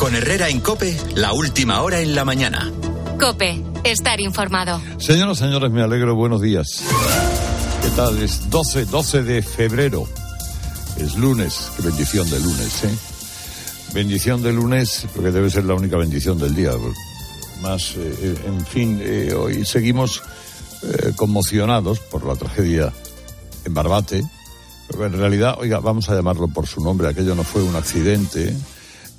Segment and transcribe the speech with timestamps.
[0.00, 2.72] Con Herrera en Cope, la última hora en la mañana.
[3.20, 4.80] Cope, estar informado.
[4.96, 6.82] Señoras, señores, me alegro, buenos días.
[7.82, 8.16] ¿Qué tal?
[8.22, 10.08] Es 12, 12 de febrero.
[10.96, 12.96] Es lunes, qué bendición de lunes, ¿eh?
[13.92, 16.70] Bendición de lunes, porque debe ser la única bendición del día.
[17.60, 20.22] Más, eh, en fin, eh, hoy seguimos
[20.82, 22.90] eh, conmocionados por la tragedia
[23.66, 24.24] en Barbate.
[24.88, 28.56] Pero en realidad, oiga, vamos a llamarlo por su nombre, aquello no fue un accidente,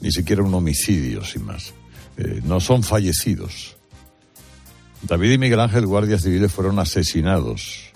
[0.01, 1.73] ni siquiera un homicidio, sin más.
[2.17, 3.77] Eh, no son fallecidos.
[5.03, 7.91] David y Miguel Ángel, guardias civiles, fueron asesinados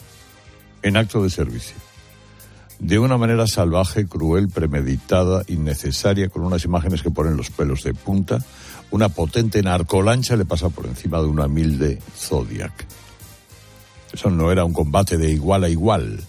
[0.81, 1.75] en acto de servicio.
[2.79, 7.93] De una manera salvaje, cruel, premeditada, innecesaria, con unas imágenes que ponen los pelos de
[7.93, 8.39] punta,
[8.91, 12.85] una potente narcolancha le pasa por encima de una humilde Zodiac.
[14.11, 16.23] Eso no era un combate de igual a igual.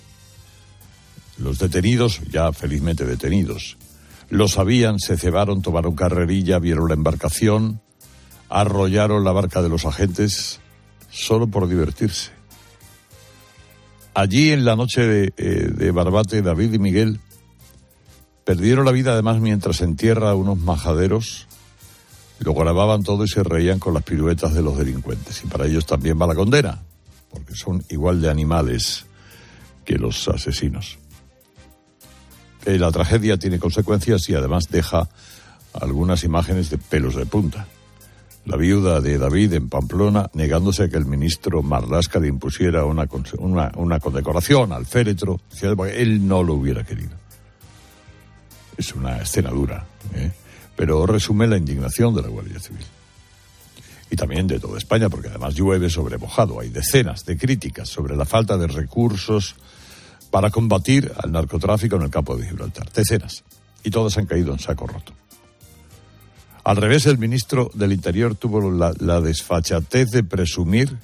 [1.39, 3.77] Los detenidos, ya felizmente detenidos,
[4.29, 7.81] lo sabían, se cebaron, tomaron carrerilla, vieron la embarcación,
[8.49, 10.61] arrollaron la barca de los agentes
[11.11, 12.33] solo por divertirse.
[14.15, 17.21] Allí en la noche de, eh, de Barbate, David y Miguel
[18.45, 21.47] perdieron la vida además mientras en tierra unos majaderos
[22.39, 25.43] lo grababan todo y se reían con las piruetas de los delincuentes.
[25.45, 26.83] Y para ellos también va la condena,
[27.31, 29.07] porque son igual de animales
[29.85, 30.99] que los asesinos.
[32.67, 35.09] Eh, la tragedia tiene consecuencias y además deja
[35.73, 37.69] algunas imágenes de pelos de punta.
[38.45, 43.07] La viuda de David en Pamplona negándose a que el ministro Marlasca le impusiera una,
[43.07, 45.41] condecoración al féretro,
[45.93, 47.13] él no lo hubiera querido.
[48.77, 50.33] Es una escena dura, ¿eh?
[50.75, 52.85] pero resume la indignación de la Guardia Civil.
[54.11, 56.61] Y también de toda España, porque además llueve sobre mojado.
[56.61, 59.55] Hay decenas de críticas sobre la falta de recursos
[60.31, 62.91] para combatir al narcotráfico en el campo de Gibraltar.
[62.93, 63.45] Decenas.
[63.83, 65.13] Y todas han caído en saco roto.
[66.65, 70.99] Al revés, el ministro del Interior tuvo la, la, desfachatez de presumir,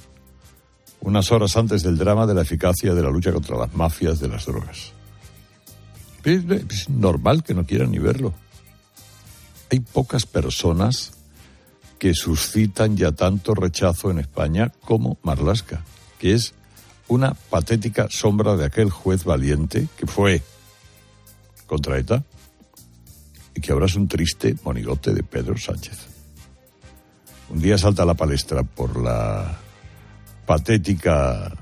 [1.00, 4.28] unas horas antes del drama, de la eficacia de la lucha contra las mafias de
[4.28, 4.92] las drogas.
[6.24, 8.34] Es, es normal que no quieran ni verlo.
[9.70, 11.12] Hay pocas personas
[11.98, 15.84] que suscitan ya tanto rechazo en España como Marlasca,
[16.18, 16.54] que es
[17.08, 20.42] una patética sombra de aquel juez valiente que fue
[21.66, 22.22] contra ETA
[23.54, 25.98] y que ahora es un triste monigote de Pedro Sánchez.
[27.50, 29.58] Un día salta a la palestra por la
[30.46, 31.52] patética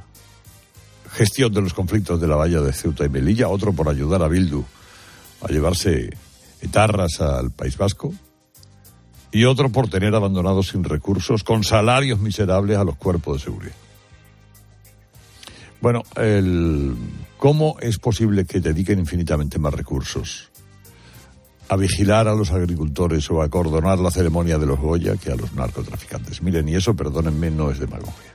[1.11, 4.29] gestión de los conflictos de la valla de Ceuta y Melilla, otro por ayudar a
[4.29, 4.65] Bildu
[5.43, 6.11] a llevarse
[6.61, 8.13] etarras al País Vasco,
[9.33, 13.75] y otro por tener abandonados sin recursos, con salarios miserables a los cuerpos de seguridad.
[15.81, 16.95] Bueno, el,
[17.39, 20.51] ¿cómo es posible que dediquen infinitamente más recursos
[21.69, 25.37] a vigilar a los agricultores o a coordinar la ceremonia de los Goya que a
[25.37, 26.43] los narcotraficantes?
[26.43, 28.33] Miren, y eso, perdónenme, no es demagogia.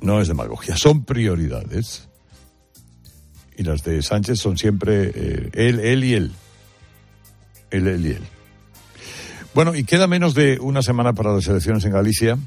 [0.00, 2.08] No es demagogia, son prioridades.
[3.56, 6.32] Y las de Sánchez son siempre eh, él, él y él.
[7.70, 8.22] Él, él y él.
[9.54, 12.38] Bueno, y queda menos de una semana para las elecciones en Galicia.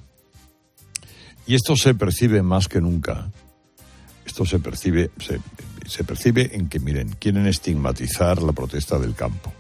[1.46, 3.30] Y esto se percibe más que nunca.
[4.26, 5.12] Esto se percibe,
[5.88, 9.52] se, percibe en que, miren, quieren estigmatizar la protesta del campo.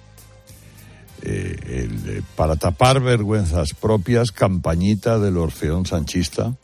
[1.21, 6.55] Eh, para tapar vergüenzas propias, campañita del Orfeón Sanchista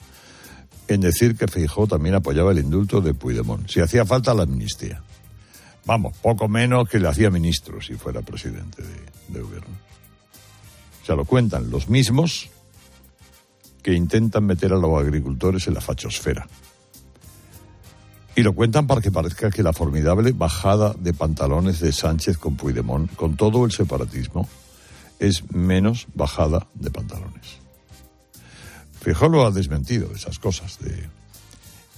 [0.88, 3.70] en decir que Feijó también apoyaba el indulto de Puigdemont.
[3.70, 5.04] Si hacía falta la amnistía.
[5.86, 8.96] Vamos, poco menos que le hacía ministro si fuera presidente de,
[9.28, 9.76] de gobierno.
[11.08, 12.50] O lo cuentan los mismos
[13.82, 16.48] que intentan meter a los agricultores en la fachosfera.
[18.36, 22.56] Y lo cuentan para que parezca que la formidable bajada de pantalones de Sánchez con
[22.56, 24.48] Puigdemont, con todo el separatismo,
[25.20, 27.58] es menos bajada de pantalones.
[29.02, 30.80] Fijó lo ha desmentido, esas cosas.
[30.80, 31.10] De...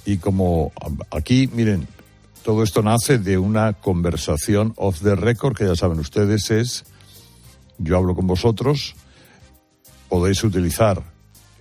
[0.06, 0.72] Y como
[1.12, 1.88] aquí, miren,
[2.44, 6.86] todo esto nace de una conversación off the record, que ya saben ustedes es,
[7.78, 8.96] yo hablo con vosotros,
[10.10, 11.04] podéis utilizar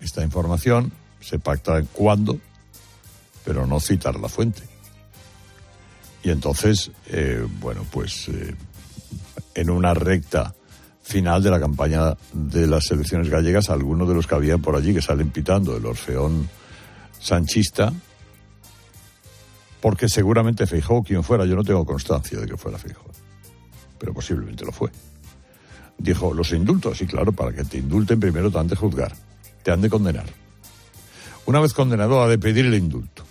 [0.01, 2.39] esta información, se pacta cuándo,
[3.45, 4.63] pero no citar la fuente.
[6.23, 8.55] Y entonces, eh, bueno, pues eh,
[9.55, 10.55] en una recta
[11.03, 14.95] final de la campaña de las elecciones gallegas, algunos de los que había por allí
[14.95, 16.49] que salen pitando el orfeón
[17.19, 17.93] sanchista,
[19.81, 23.11] porque seguramente Feijó, quien fuera, yo no tengo constancia de que fuera Feijó,
[23.99, 24.91] pero posiblemente lo fue.
[25.99, 29.13] Dijo, los indultos, y claro, para que te indulten primero te han de juzgar,
[29.63, 30.27] te han de condenar.
[31.47, 33.25] Una vez condenado, ha de pedir el indulto.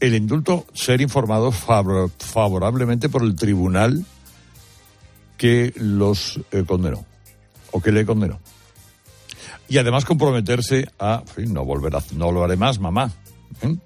[0.00, 4.04] El indulto, ser informado favor, favorablemente por el tribunal
[5.36, 7.04] que los eh, condenó
[7.70, 8.40] o que le condenó.
[9.68, 13.10] Y además comprometerse a, no volver a, no lo haré más, mamá.
[13.62, 13.76] ¿eh?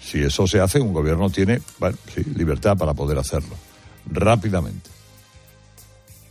[0.00, 1.60] Si eso se hace, un gobierno tiene,
[2.34, 3.54] libertad para poder hacerlo
[4.06, 4.90] rápidamente.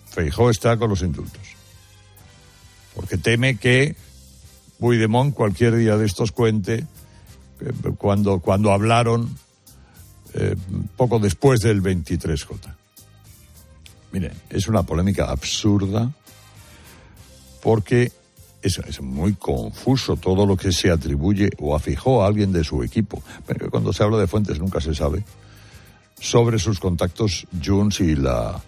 [0.10, 1.53] Feijó está con los indultos.
[2.96, 3.96] Porque teme que
[4.80, 6.86] Puigdemont cualquier día de estos cuente
[7.62, 9.38] eh, cuando, cuando hablaron
[10.34, 10.56] eh,
[10.98, 12.76] poco después del 23J.
[14.12, 16.12] Miren, es una polémica absurda
[17.62, 18.12] porque
[18.62, 22.84] es, es, muy confuso todo lo que se atribuye o afijó a alguien de su
[22.84, 23.24] equipo.
[23.48, 25.24] Pero cuando se habla de fuentes nunca se sabe
[26.20, 28.62] sobre sus contactos Junts y la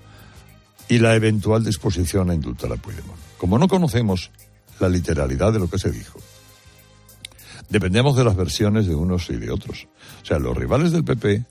[0.88, 3.25] y la eventual disposición a indultar a Puigdemont.
[3.45, 4.31] Como no conocemos
[4.80, 6.18] la literalidad de lo que se dijo,
[7.69, 9.88] dependemos de las versiones de unos y de otros.
[10.24, 11.45] O sea, los rivales del PP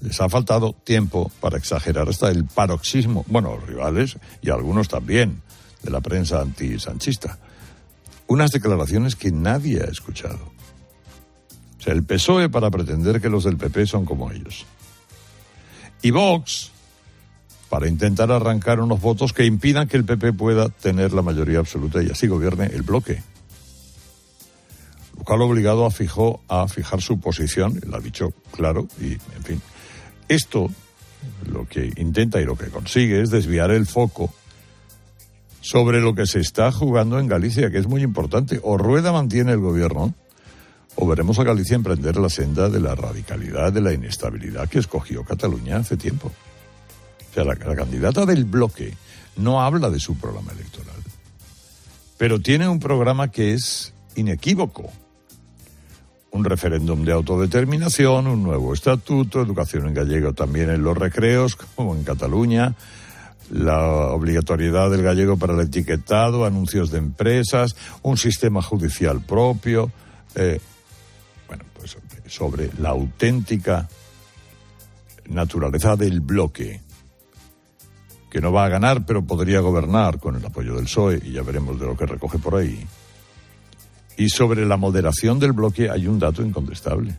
[0.00, 5.42] les ha faltado tiempo para exagerar hasta el paroxismo, bueno, los rivales y algunos también
[5.82, 7.38] de la prensa antisanchista.
[8.28, 10.40] Unas declaraciones que nadie ha escuchado.
[11.78, 14.64] O sea, el PSOE para pretender que los del PP son como ellos.
[16.00, 16.72] Y Vox
[17.68, 22.02] para intentar arrancar unos votos que impidan que el PP pueda tener la mayoría absoluta
[22.02, 23.22] y así gobierne el bloque.
[25.16, 29.62] Lo cual obligado a, a fijar su posición, lo ha dicho claro, y en fin.
[30.28, 30.70] Esto
[31.50, 34.32] lo que intenta y lo que consigue es desviar el foco
[35.60, 38.60] sobre lo que se está jugando en Galicia, que es muy importante.
[38.62, 40.14] O Rueda mantiene el gobierno,
[40.94, 45.24] o veremos a Galicia emprender la senda de la radicalidad, de la inestabilidad que escogió
[45.24, 46.30] Cataluña hace tiempo
[47.36, 48.94] sea, la, candidata del bloque
[49.36, 50.96] no habla de su programa electoral,
[52.16, 54.90] pero tiene un programa que es inequívoco.
[56.30, 61.94] Un referéndum de autodeterminación, un nuevo estatuto, educación en gallego también en los recreos, como
[61.94, 62.74] en Cataluña,
[63.50, 69.90] la obligatoriedad del gallego para el etiquetado, anuncios de empresas, un sistema judicial propio,
[70.34, 70.60] eh,
[71.48, 71.96] bueno, pues
[72.26, 73.88] sobre la auténtica
[75.28, 76.85] naturaleza del bloque
[78.36, 81.40] que no va a ganar, pero podría gobernar con el apoyo del PSOE, y ya
[81.40, 82.86] veremos de lo que recoge por ahí.
[84.18, 87.18] Y sobre la moderación del bloque hay un dato incontestable.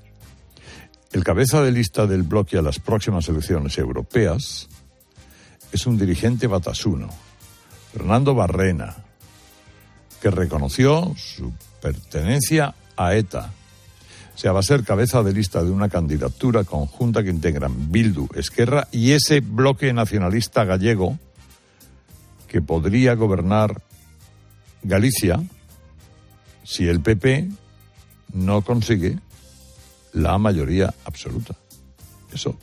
[1.11, 4.69] El cabeza de lista del bloque a las próximas elecciones europeas
[5.71, 7.09] es un dirigente batasuno,
[7.93, 8.97] Fernando Barrena,
[10.21, 13.51] que reconoció su pertenencia a ETA
[14.37, 18.29] o sea, va a ser cabeza de lista de una candidatura conjunta que integran Bildu,
[18.35, 21.17] Esquerra y ese bloque nacionalista gallego
[22.47, 23.81] que podría gobernar
[24.83, 25.43] Galicia
[26.63, 27.49] si el PP
[28.33, 29.17] no consigue
[30.13, 31.55] la mayoría absoluta.
[32.31, 32.55] Eso,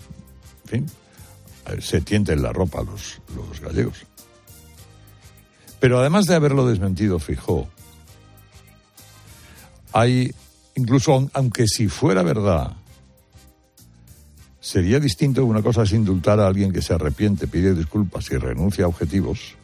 [0.67, 0.87] en fin,
[1.81, 4.07] se tiente en la ropa los, los gallegos.
[5.81, 7.67] Pero además de haberlo desmentido, fijó,
[9.93, 10.33] hay
[10.77, 12.77] incluso aunque si fuera verdad,
[14.61, 15.45] sería distinto.
[15.45, 19.55] Una cosa es indultar a alguien que se arrepiente, pide disculpas y renuncia a objetivos,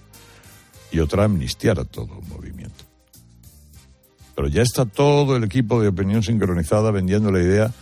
[0.93, 2.85] y otra amnistiar a todo un movimiento.
[4.35, 7.73] Pero ya está todo el equipo de opinión sincronizada vendiendo la idea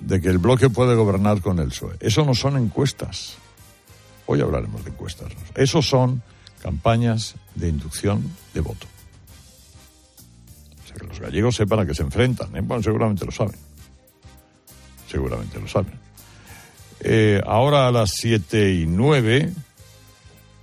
[0.00, 1.96] de que el bloque puede gobernar con el PSOE.
[2.00, 3.34] Eso no son encuestas.
[4.26, 5.32] Hoy hablaremos de encuestas.
[5.54, 6.22] Eso son
[6.60, 8.93] campañas de inducción de voto
[11.04, 12.54] que los gallegos sepan a qué se enfrentan.
[12.56, 12.60] ¿eh?
[12.62, 13.56] Bueno, seguramente lo saben.
[15.10, 15.92] Seguramente lo saben.
[17.00, 19.52] Eh, ahora a las 7 y 9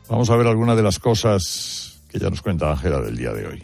[0.09, 3.47] vamos a ver algunas de las cosas que ya nos cuenta Ángela del día de
[3.47, 3.63] hoy.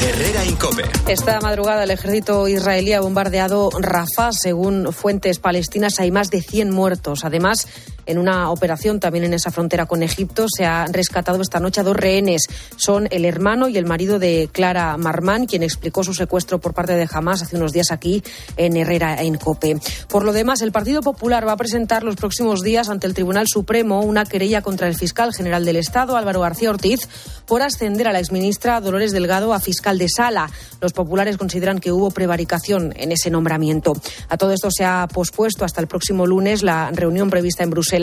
[0.00, 0.84] Herrera Incope.
[1.06, 4.32] Esta madrugada el ejército israelí ha bombardeado Rafah.
[4.32, 7.24] Según fuentes palestinas hay más de 100 muertos.
[7.24, 7.68] Además,
[8.08, 11.84] en una operación también en esa frontera con Egipto se ha rescatado esta noche a
[11.84, 12.46] dos rehenes.
[12.76, 16.94] Son el hermano y el marido de Clara Marmán, quien explicó su secuestro por parte
[16.94, 18.22] de Hamas hace unos días aquí
[18.56, 19.78] en Herrera, en Cope.
[20.08, 23.46] Por lo demás, el Partido Popular va a presentar los próximos días ante el Tribunal
[23.46, 27.00] Supremo una querella contra el fiscal general del Estado, Álvaro García Ortiz,
[27.46, 30.50] por ascender a la exministra Dolores Delgado a fiscal de sala.
[30.80, 33.92] Los populares consideran que hubo prevaricación en ese nombramiento.
[34.30, 37.97] A todo esto se ha pospuesto hasta el próximo lunes la reunión prevista en Bruselas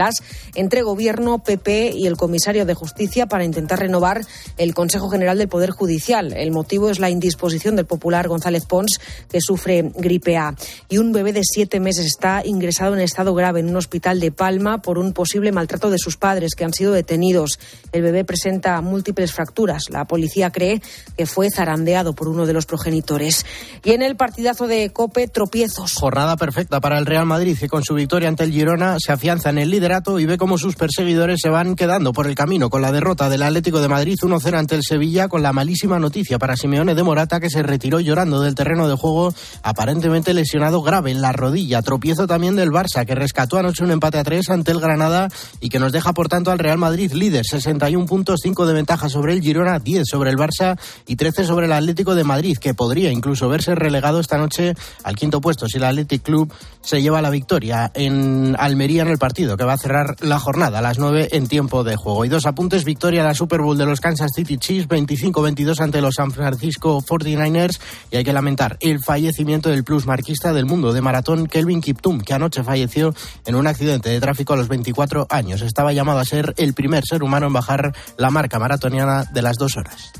[0.56, 4.26] entre Gobierno, PP y el comisario de Justicia para intentar renovar
[4.58, 6.34] el Consejo General del Poder Judicial.
[6.34, 9.00] El motivo es la indisposición del popular González Pons,
[9.30, 10.56] que sufre gripe A.
[10.90, 14.32] Y un bebé de siete meses está ingresado en estado grave en un hospital de
[14.32, 17.60] Palma por un posible maltrato de sus padres, que han sido detenidos.
[17.92, 19.90] El bebé presenta múltiples fracturas.
[19.90, 20.82] La policía cree
[21.18, 23.46] que fue zarandeado por uno de los progenitores.
[23.84, 25.94] Y en el partidazo de Cope, tropiezos.
[25.94, 29.50] Jornada perfecta para el Real Madrid, que con su victoria ante el Girona se afianza
[29.50, 32.82] en el líder y ve cómo sus perseguidores se van quedando por el camino con
[32.82, 36.58] la derrota del Atlético de Madrid 1-0 ante el Sevilla con la malísima noticia para
[36.58, 41.22] Simeone de Morata que se retiró llorando del terreno de juego aparentemente lesionado grave en
[41.22, 41.84] la rodilla.
[41.84, 45.70] Tropiezo también del Barça que rescató anoche un empate a tres ante el Granada y
[45.70, 49.34] que nos deja por tanto al Real Madrid líder 61 puntos, 5 de ventaja sobre
[49.34, 53.12] el Girona, 10 sobre el Barça y 13 sobre el Atlético de Madrid que podría
[53.12, 54.74] incluso verse relegado esta noche
[55.04, 56.52] al quinto puesto si el Athletic Club
[56.82, 60.80] se lleva la victoria en Almería en el partido que va a cerrar la jornada
[60.80, 62.26] a las 9 en tiempo de juego.
[62.26, 66.02] Y dos apuntes, victoria de la Super Bowl de los Kansas City Chiefs 25-22 ante
[66.02, 67.80] los San Francisco 49ers
[68.12, 72.22] y hay que lamentar el fallecimiento del plus marquista del mundo de maratón Kelvin Kiptum
[72.22, 73.14] que anoche falleció
[73.46, 75.62] en un accidente de tráfico a los 24 años.
[75.62, 79.58] Estaba llamado a ser el primer ser humano en bajar la marca maratoniana de las
[79.58, 80.12] dos horas.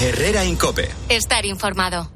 [0.00, 0.88] Herrera Incope.
[1.08, 2.10] Estar informado.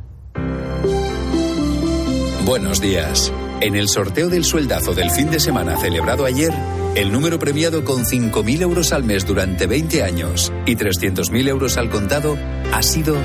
[2.45, 3.33] Buenos días.
[3.65, 6.53] En el sorteo del sueldazo del fin de semana celebrado ayer,
[6.97, 11.89] el número premiado con 5.000 euros al mes durante 20 años y 300.000 euros al
[11.89, 12.37] contado
[12.75, 13.17] ha sido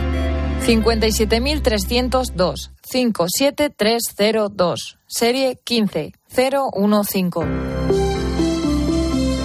[0.65, 2.71] 57.302.
[2.89, 4.97] 57302.
[5.07, 7.45] Serie 15015.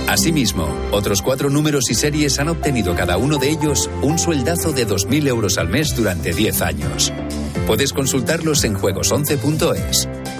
[0.07, 4.87] Asimismo, otros cuatro números y series han obtenido cada uno de ellos un sueldazo de
[4.87, 7.13] 2.000 euros al mes durante 10 años.
[7.67, 10.09] Puedes consultarlos en juegos11.es.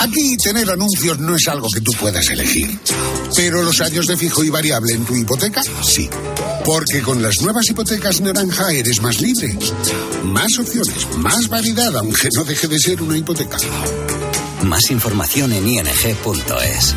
[0.00, 2.78] Aquí tener anuncios no es algo que tú puedas elegir.
[3.36, 6.08] Pero los años de fijo y variable en tu hipoteca, sí.
[6.64, 9.54] Porque con las nuevas hipotecas naranja eres más libre.
[10.24, 13.58] Más opciones, más variedad, aunque no deje de ser una hipoteca.
[14.62, 16.94] Más información en ing.es.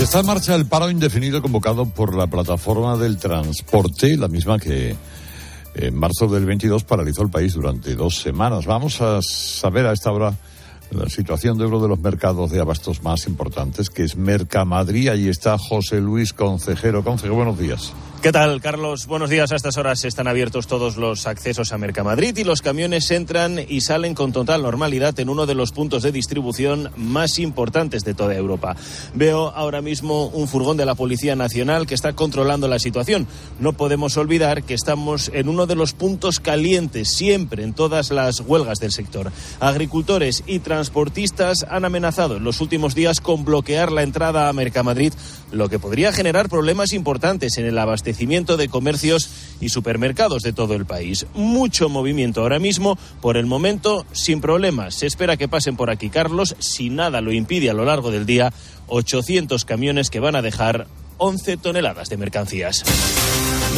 [0.00, 4.96] Está en marcha el paro indefinido convocado por la plataforma del transporte, la misma que
[5.74, 8.66] en marzo del 22 paralizó el país durante dos semanas.
[8.66, 10.34] Vamos a saber a esta hora
[10.90, 15.08] la situación de uno de los mercados de abastos más importantes, que es Mercamadrid.
[15.08, 17.02] Ahí está José Luis Concejero.
[17.02, 17.92] Concejero, buenos días.
[18.22, 19.08] ¿Qué tal, Carlos?
[19.08, 19.50] Buenos días.
[19.50, 23.80] A estas horas están abiertos todos los accesos a Mercamadrid y los camiones entran y
[23.80, 28.36] salen con total normalidad en uno de los puntos de distribución más importantes de toda
[28.36, 28.76] Europa.
[29.12, 33.26] Veo ahora mismo un furgón de la Policía Nacional que está controlando la situación.
[33.58, 38.38] No podemos olvidar que estamos en uno de los puntos calientes siempre en todas las
[38.38, 39.32] huelgas del sector.
[39.58, 45.12] Agricultores y transportistas han amenazado en los últimos días con bloquear la entrada a Mercamadrid,
[45.50, 49.28] lo que podría generar problemas importantes en el abastecimiento de comercios
[49.60, 51.26] y supermercados de todo el país.
[51.34, 54.94] Mucho movimiento ahora mismo, por el momento sin problemas.
[54.94, 58.26] Se espera que pasen por aquí, Carlos, si nada lo impide a lo largo del
[58.26, 58.52] día,
[58.88, 60.86] 800 camiones que van a dejar
[61.18, 62.84] 11 toneladas de mercancías.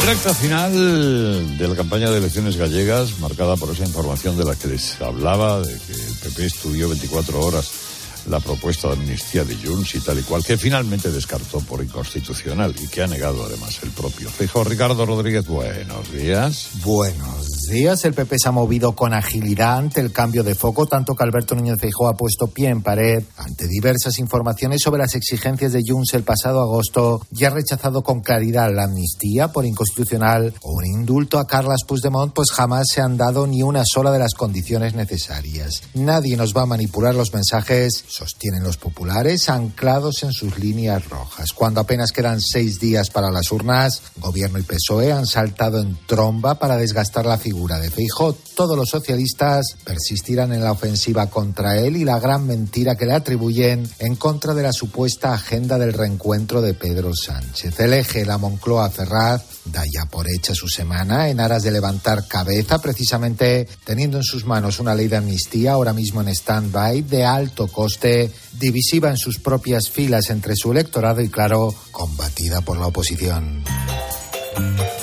[0.05, 4.67] Recta final de la campaña de elecciones gallegas, marcada por esa información de la que
[4.67, 7.94] les hablaba, de que el PP estudió 24 horas
[8.27, 12.73] la propuesta de amnistía de Junts y tal y cual, que finalmente descartó por inconstitucional
[12.81, 14.29] y que ha negado además el propio.
[14.29, 16.69] Fijo Ricardo Rodríguez, buenos días.
[16.83, 18.03] Buenos días.
[18.05, 21.55] El PP se ha movido con agilidad ante el cambio de foco, tanto que Alberto
[21.55, 26.13] Núñez Feijóo ha puesto pie en pared ante diversas informaciones sobre las exigencias de Junts
[26.13, 31.39] el pasado agosto y ha rechazado con claridad la amnistía por inconstitucional o un indulto
[31.39, 35.83] a Carles Puigdemont, pues jamás se han dado ni una sola de las condiciones necesarias.
[35.93, 41.51] Nadie nos va a manipular los mensajes sostienen los populares, anclados en sus líneas rojas.
[41.51, 46.57] Cuando apenas quedan seis días para las urnas, Gobierno y PSOE han saltado en tromba
[46.57, 48.37] para desgastar la figura de Feijóo.
[48.55, 53.13] Todos los socialistas persistirán en la ofensiva contra él y la gran mentira que le
[53.13, 57.77] atribuyen en contra de la supuesta agenda del reencuentro de Pedro Sánchez.
[57.81, 62.27] El eje, la Moncloa Ferraz, da ya por hecha su semana en aras de levantar
[62.27, 67.25] cabeza, precisamente teniendo en sus manos una ley de amnistía ahora mismo en stand-by de
[67.25, 68.04] alto coste,
[68.53, 73.63] divisiva en sus propias filas entre su electorado y, claro, combatida por la oposición.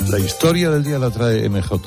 [0.09, 1.81] La historia del día la trae MJ.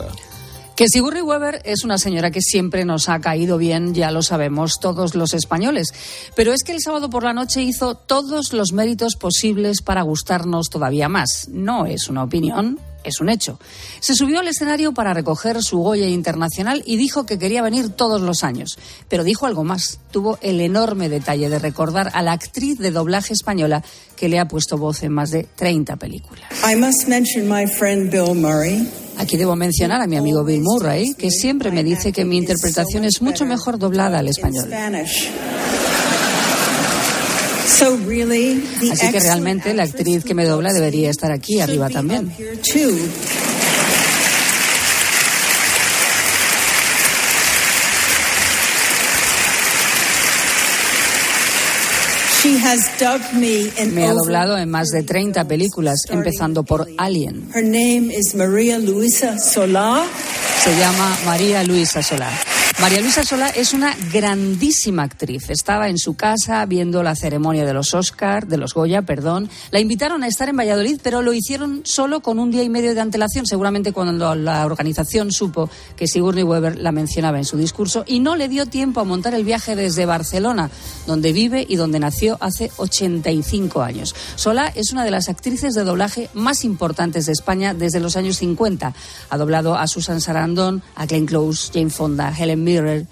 [0.75, 4.79] Que Sigurri Weber es una señora que siempre nos ha caído bien, ya lo sabemos
[4.81, 5.93] todos los españoles.
[6.35, 10.69] Pero es que el sábado por la noche hizo todos los méritos posibles para gustarnos
[10.69, 11.47] todavía más.
[11.49, 13.59] No es una opinión, es un hecho.
[13.99, 18.21] Se subió al escenario para recoger su Goya Internacional y dijo que quería venir todos
[18.21, 18.77] los años.
[19.09, 19.99] Pero dijo algo más.
[20.11, 23.83] Tuvo el enorme detalle de recordar a la actriz de doblaje española
[24.15, 26.45] que le ha puesto voz en más de 30 películas.
[29.17, 33.05] Aquí debo mencionar a mi amigo Bill Murray, que siempre me dice que mi interpretación
[33.05, 34.69] es mucho mejor doblada al español.
[38.91, 42.31] Así que realmente la actriz que me dobla debería estar aquí arriba también.
[53.93, 57.49] Me ha doblado en más de 30 películas, empezando por Alien.
[60.63, 62.29] Se llama María Luisa Solá.
[62.81, 65.49] María Luisa Solá es una grandísima actriz.
[65.49, 69.49] Estaba en su casa viendo la ceremonia de los Oscar, de los Goya, perdón.
[69.71, 72.93] La invitaron a estar en Valladolid, pero lo hicieron solo con un día y medio
[72.93, 78.03] de antelación, seguramente cuando la organización supo que Sigourney Weber la mencionaba en su discurso
[78.05, 80.69] y no le dio tiempo a montar el viaje desde Barcelona,
[81.07, 84.13] donde vive y donde nació hace 85 años.
[84.35, 88.37] Solá es una de las actrices de doblaje más importantes de España desde los años
[88.37, 88.93] 50.
[89.29, 93.05] Ha doblado a Susan Sarandon, a Glenn Close, Jane Fonda, Helen Mirror,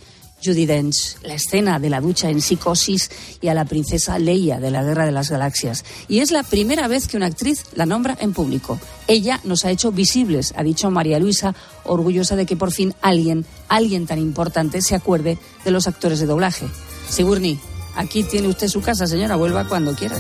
[0.43, 3.09] Judy Dench, la escena de la ducha en Psicosis
[3.41, 5.85] y a la princesa Leia de la Guerra de las Galaxias.
[6.07, 8.79] Y es la primera vez que una actriz la nombra en público.
[9.07, 13.45] Ella nos ha hecho visibles, ha dicho María Luisa, orgullosa de que por fin alguien,
[13.69, 16.67] alguien tan importante, se acuerde de los actores de doblaje.
[17.09, 17.59] Sigourney,
[17.95, 20.17] aquí tiene usted su casa, señora, vuelva cuando quiera.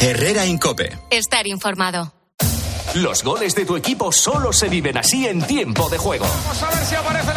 [0.00, 0.98] Herrera Incope.
[1.10, 2.12] Estar informado.
[2.94, 6.26] Los goles de tu equipo solo se viven así en tiempo de juego.
[6.26, 7.34] Vamos a ver si aparece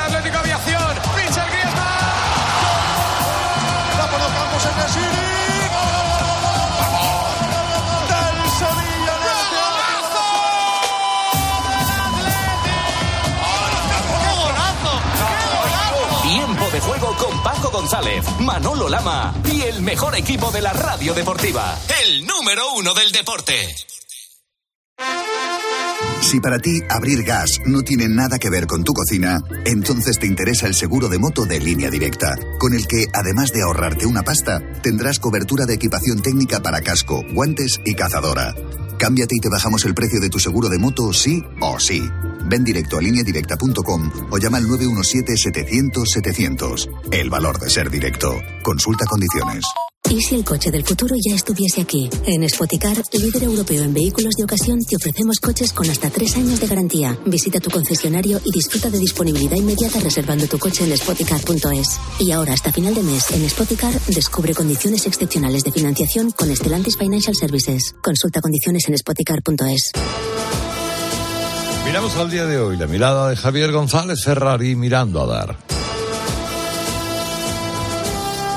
[17.87, 21.79] González, Manolo Lama y el mejor equipo de la radio deportiva.
[22.03, 23.53] El número uno del deporte.
[26.19, 30.27] Si para ti abrir gas no tiene nada que ver con tu cocina, entonces te
[30.27, 34.23] interesa el seguro de moto de línea directa, con el que, además de ahorrarte una
[34.23, 38.53] pasta, tendrás cobertura de equipación técnica para casco, guantes y cazadora.
[39.00, 42.03] Cámbiate y te bajamos el precio de tu seguro de moto, sí o sí.
[42.50, 46.88] Ven directo a lineadirecta.com o llama al 917-700-700.
[47.12, 48.31] El valor de ser directo.
[48.64, 49.66] Consulta condiciones.
[50.10, 52.10] ¿Y si el coche del futuro ya estuviese aquí?
[52.25, 56.62] En Spoticar, líder europeo en vehículos de ocasión, te ofrecemos coches con hasta tres años
[56.62, 57.20] de garantía.
[57.25, 62.00] Visita tu concesionario y disfruta de disponibilidad inmediata reservando tu coche en spoticar.es.
[62.20, 66.96] Y ahora, hasta final de mes, en Spoticar, descubre condiciones excepcionales de financiación con Stellantis
[66.98, 67.94] Financial Services.
[68.01, 69.92] Consulta condiciones en spoticar.es.
[71.87, 75.57] Miramos al día de hoy la mirada de Javier González Ferrari mirando a dar.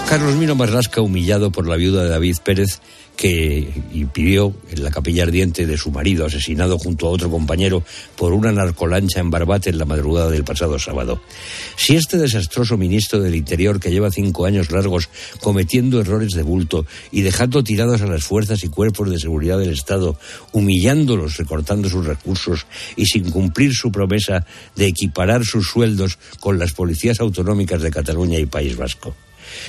[0.09, 2.81] Carlos Miro Marlasca, humillado por la viuda de David Pérez,
[3.21, 7.85] que impidió en la capilla ardiente de su marido, asesinado junto a otro compañero
[8.17, 11.21] por una narcolancha en Barbate en la madrugada del pasado sábado.
[11.77, 15.11] Si este desastroso ministro del Interior, que lleva cinco años largos
[15.43, 19.73] cometiendo errores de bulto y dejando tirados a las fuerzas y cuerpos de seguridad del
[19.75, 20.19] Estado,
[20.53, 22.65] humillándolos, recortando sus recursos
[22.97, 28.39] y sin cumplir su promesa de equiparar sus sueldos con las policías autonómicas de Cataluña
[28.39, 29.15] y País Vasco.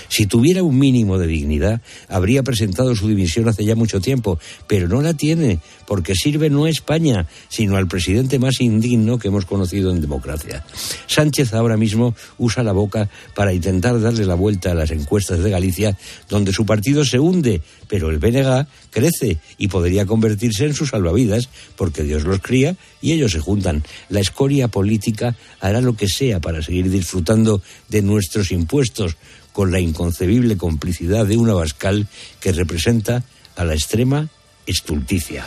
[0.09, 4.87] Si tuviera un mínimo de dignidad, habría presentado su dimisión hace ya mucho tiempo, pero
[4.87, 9.45] no la tiene, porque sirve no a España, sino al presidente más indigno que hemos
[9.45, 10.63] conocido en democracia.
[11.07, 15.49] Sánchez ahora mismo usa la boca para intentar darle la vuelta a las encuestas de
[15.49, 15.97] Galicia,
[16.29, 21.49] donde su partido se hunde, pero el BNG crece y podría convertirse en sus salvavidas,
[21.75, 23.83] porque Dios los cría y ellos se juntan.
[24.09, 29.17] La escoria política hará lo que sea para seguir disfrutando de nuestros impuestos,
[29.53, 32.07] con la inconcebible complicidad de un Abascal
[32.39, 33.23] que representa
[33.55, 34.29] a la extrema
[34.65, 35.45] estulticia.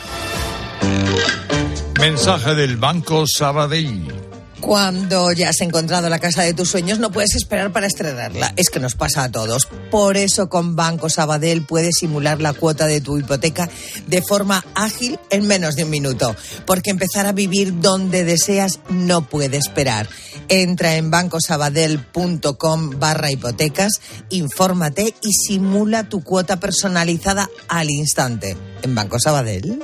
[1.99, 4.34] Mensaje del Banco Sabadell.
[4.65, 8.51] Cuando ya has encontrado la casa de tus sueños, no puedes esperar para estrenarla.
[8.55, 9.67] Es que nos pasa a todos.
[9.91, 13.69] Por eso con Banco Sabadell puedes simular la cuota de tu hipoteca
[14.07, 16.35] de forma ágil en menos de un minuto.
[16.65, 20.09] Porque empezar a vivir donde deseas no puede esperar.
[20.49, 24.01] Entra en bancosabadell.com barra hipotecas,
[24.31, 28.57] infórmate y simula tu cuota personalizada al instante.
[28.81, 29.83] En Banco Sabadell.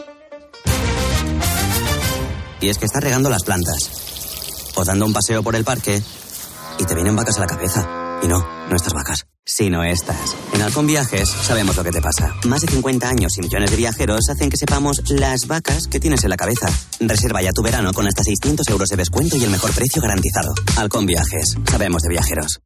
[2.60, 4.11] Y es que estás regando las plantas
[4.76, 6.02] o dando un paseo por el parque
[6.80, 7.88] y te vienen vacas a la cabeza.
[8.24, 10.36] Y no, no estas vacas, sino estas.
[10.54, 12.36] En En Halcón Viajes sabemos lo que te pasa.
[12.46, 16.24] Más de 50 años y millones de viajeros hacen que sepamos las vacas que tienes
[16.24, 16.70] en la cabeza.
[17.00, 20.54] Reserva ya tu verano con hasta 600 euros de descuento y el mejor precio garantizado.
[20.78, 21.56] Halcón Viajes.
[21.70, 22.62] Sabemos de viajeros.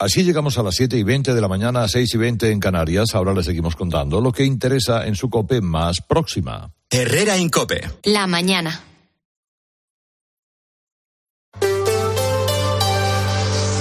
[0.00, 2.58] Así llegamos a las 7 y 20 de la mañana, a 6 y 20 en
[2.58, 3.14] Canarias.
[3.14, 6.72] Ahora les seguimos contando lo que interesa en su COPE más próxima.
[6.88, 7.82] Herrera Incope.
[8.04, 8.89] La mañana.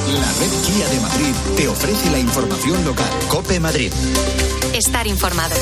[0.10, 3.10] La red Kia de Madrid te ofrece la información local.
[3.28, 3.92] Cope Madrid.
[4.74, 5.56] Estar informado.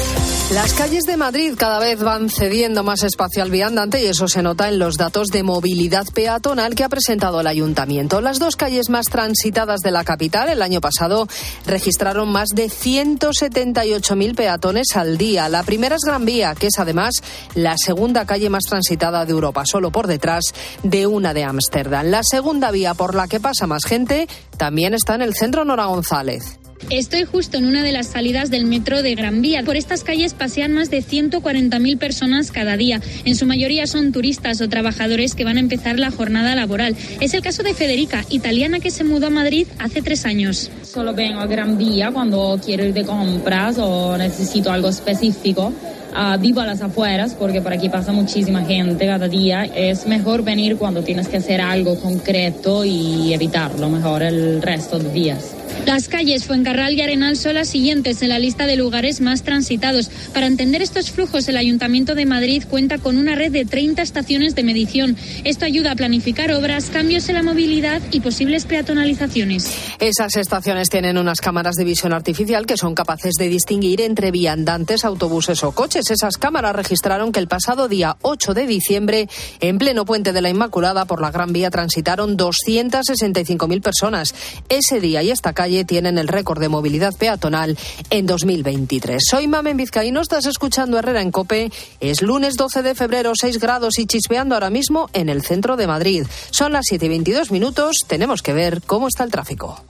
[0.53, 4.41] Las calles de Madrid cada vez van cediendo más espacio al viandante y eso se
[4.41, 8.21] nota en los datos de movilidad peatonal que ha presentado el ayuntamiento.
[8.21, 11.27] Las dos calles más transitadas de la capital el año pasado
[11.65, 15.49] registraron más de 178.000 peatones al día.
[15.49, 17.15] La primera es Gran Vía, que es además
[17.55, 22.05] la segunda calle más transitada de Europa, solo por detrás de una de Ámsterdam.
[22.05, 24.27] La segunda vía por la que pasa más gente
[24.57, 26.57] también está en el centro Nora González.
[26.89, 29.63] Estoy justo en una de las salidas del metro de Gran Vía.
[29.63, 33.01] Por estas calles pasean más de 140.000 personas cada día.
[33.25, 36.95] En su mayoría son turistas o trabajadores que van a empezar la jornada laboral.
[37.19, 40.71] Es el caso de Federica, italiana que se mudó a Madrid hace tres años.
[40.83, 45.73] Solo vengo a Gran Vía cuando quiero ir de compras o necesito algo específico.
[46.19, 49.65] Ah, vivo a las afueras porque por aquí pasa muchísima gente cada día.
[49.65, 55.11] Es mejor venir cuando tienes que hacer algo concreto y evitarlo mejor el resto de
[55.11, 55.56] días.
[55.85, 60.09] Las calles Fuencarral y Arenal son las siguientes en la lista de lugares más transitados.
[60.33, 64.55] Para entender estos flujos, el Ayuntamiento de Madrid cuenta con una red de 30 estaciones
[64.55, 65.15] de medición.
[65.43, 69.71] Esto ayuda a planificar obras, cambios en la movilidad y posibles peatonalizaciones.
[69.99, 75.05] Esas estaciones tienen unas cámaras de visión artificial que son capaces de distinguir entre viandantes,
[75.05, 76.11] autobuses o coches.
[76.11, 80.49] Esas cámaras registraron que el pasado día 8 de diciembre, en pleno puente de la
[80.49, 84.35] Inmaculada, por la Gran Vía transitaron 265.000 personas.
[84.69, 87.79] Ese día y esta calle tienen el récord de movilidad peatonal
[88.11, 89.23] en 2023.
[89.27, 91.71] Soy Mamen Vizcaíno, estás escuchando Herrera en Cope.
[91.99, 95.87] Es lunes 12 de febrero, 6 grados y chispeando ahora mismo en el centro de
[95.87, 96.27] Madrid.
[96.51, 99.81] Son las 7 y 22 minutos, tenemos que ver cómo está el tráfico.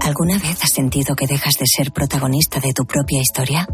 [0.00, 3.68] ¿Alguna vez has sentido que dejas de ser protagonista de tu propia historia?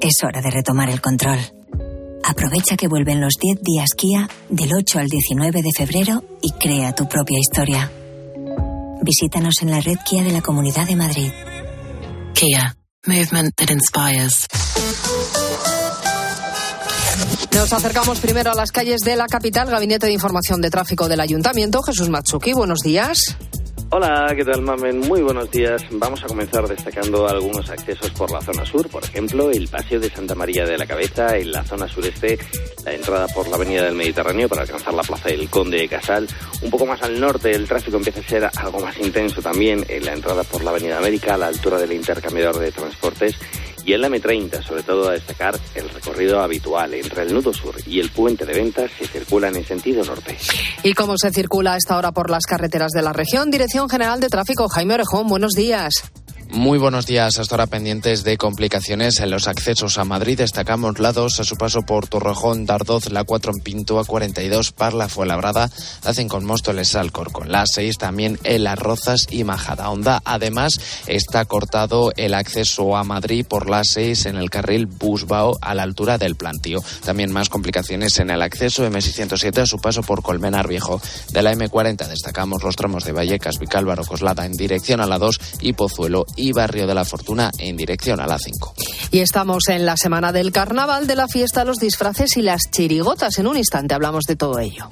[0.00, 1.40] Es hora de retomar el control.
[2.22, 6.94] Aprovecha que vuelven los 10 días Kia del 8 al 19 de febrero y crea
[6.94, 7.90] tu propia historia.
[9.02, 11.32] Visítanos en la red Kia de la Comunidad de Madrid.
[12.34, 14.46] Kia, movement that inspires.
[17.54, 21.20] Nos acercamos primero a las calles de la capital, Gabinete de Información de Tráfico del
[21.20, 21.82] Ayuntamiento.
[21.82, 23.36] Jesús Matsuki, buenos días.
[23.92, 25.00] Hola, ¿qué tal, Mamen?
[25.00, 25.84] Muy buenos días.
[25.90, 28.88] Vamos a comenzar destacando algunos accesos por la zona sur.
[28.88, 32.38] Por ejemplo, el Paseo de Santa María de la Cabeza, en la zona sureste,
[32.84, 36.28] la entrada por la Avenida del Mediterráneo para alcanzar la Plaza del Conde de Casal.
[36.62, 40.04] Un poco más al norte, el tráfico empieza a ser algo más intenso también en
[40.04, 43.34] la entrada por la Avenida América, a la altura del intercambiador de transportes.
[43.84, 47.74] Y en la M30, sobre todo a destacar el recorrido habitual entre el nudo sur
[47.86, 50.36] y el puente de ventas se circulan en sentido norte.
[50.82, 53.50] ¿Y cómo se circula a esta hora por las carreteras de la región?
[53.50, 56.10] Dirección General de Tráfico, Jaime Orejón, buenos días.
[56.52, 57.38] Muy buenos días.
[57.38, 60.38] Hasta ahora pendientes de complicaciones en los accesos a Madrid.
[60.38, 64.72] Destacamos la 2 a su paso por Torrejón, Dardoz, la 4 en Pinto, a 42
[64.72, 65.70] Parla, Fuenlabrada,
[66.04, 67.52] hacen con Móstoles, Alcorcón.
[67.52, 70.22] La 6 también en Las Rozas y Majadahonda.
[70.24, 75.74] Además, está cortado el acceso a Madrid por la 6 en el carril Busbao a
[75.76, 76.80] la altura del plantío.
[77.04, 81.00] También más complicaciones en el acceso M607 a su paso por Colmenar Viejo.
[81.30, 85.40] De la M40 destacamos los tramos de Vallecas, Vicálvaro, Coslada en dirección a la 2
[85.60, 88.74] y Pozuelo y Barrio de la Fortuna en dirección a la 5.
[89.10, 93.38] Y estamos en la semana del carnaval, de la fiesta, los disfraces y las chirigotas.
[93.38, 94.88] En un instante hablamos de todo ello.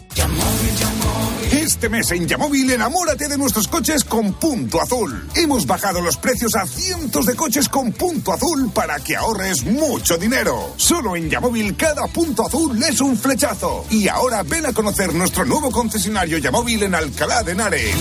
[1.52, 5.28] Este mes en Yamóvil enamórate de nuestros coches con punto azul.
[5.34, 10.18] Hemos bajado los precios a cientos de coches con punto azul para que ahorres mucho
[10.18, 10.74] dinero.
[10.76, 13.86] Solo en Yamóvil cada punto azul es un flechazo.
[13.90, 17.96] Y ahora ven a conocer nuestro nuevo concesionario Yamóvil en Alcalá de Henares.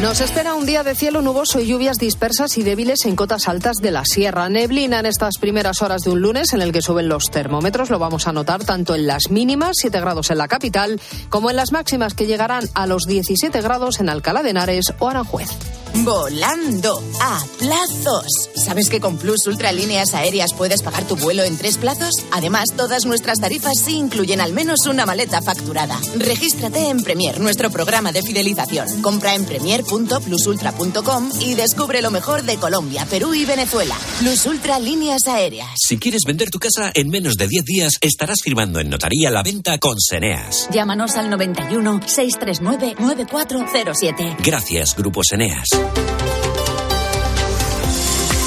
[0.00, 3.76] Nos espera un día de cielo nuboso y lluvias dispersas y débiles en cotas altas
[3.82, 4.48] de la sierra.
[4.48, 7.90] Neblina en estas primeras horas de un lunes en el que suben los termómetros.
[7.90, 11.56] Lo vamos a notar tanto en las mínimas, 7 grados en la capital, como en
[11.56, 15.50] las máximas que llegarán a los 17 grados en Alcalá de Henares o Aranjuez.
[15.96, 18.26] Volando a plazos.
[18.54, 22.14] ¿Sabes que con Plus Ultra Líneas Aéreas puedes pagar tu vuelo en tres plazos?
[22.30, 25.98] Además, todas nuestras tarifas sí incluyen al menos una maleta facturada.
[26.16, 29.02] Regístrate en Premier, nuestro programa de fidelización.
[29.02, 33.96] Compra en premier.plusultra.com y descubre lo mejor de Colombia, Perú y Venezuela.
[34.18, 35.70] Plus Ultra Líneas Aéreas.
[35.76, 39.42] Si quieres vender tu casa en menos de 10 días, estarás firmando en notaría la
[39.42, 40.68] venta con Seneas.
[40.70, 44.36] Llámanos al 91 639 9407.
[44.44, 45.79] Gracias, Grupo Seneas.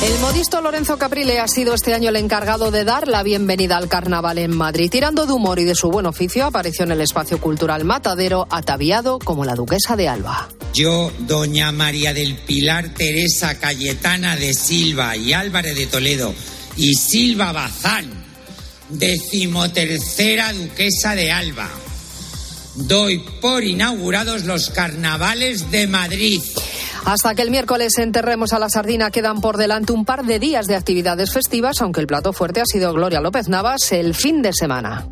[0.03, 3.87] El modisto Lorenzo Caprile ha sido este año el encargado de dar la bienvenida al
[3.87, 4.89] carnaval en Madrid.
[4.89, 9.19] Tirando de humor y de su buen oficio, apareció en el espacio cultural Matadero, ataviado
[9.19, 10.49] como la duquesa de Alba.
[10.73, 16.33] Yo, doña María del Pilar Teresa Cayetana de Silva y Álvarez de Toledo
[16.75, 18.09] y Silva Bazán,
[18.89, 21.69] decimotercera duquesa de Alba,
[22.75, 26.41] doy por inaugurados los carnavales de Madrid.
[27.05, 30.67] Hasta que el miércoles enterremos a la sardina quedan por delante un par de días
[30.67, 34.53] de actividades festivas, aunque el plato fuerte ha sido Gloria López Navas el fin de
[34.53, 35.05] semana.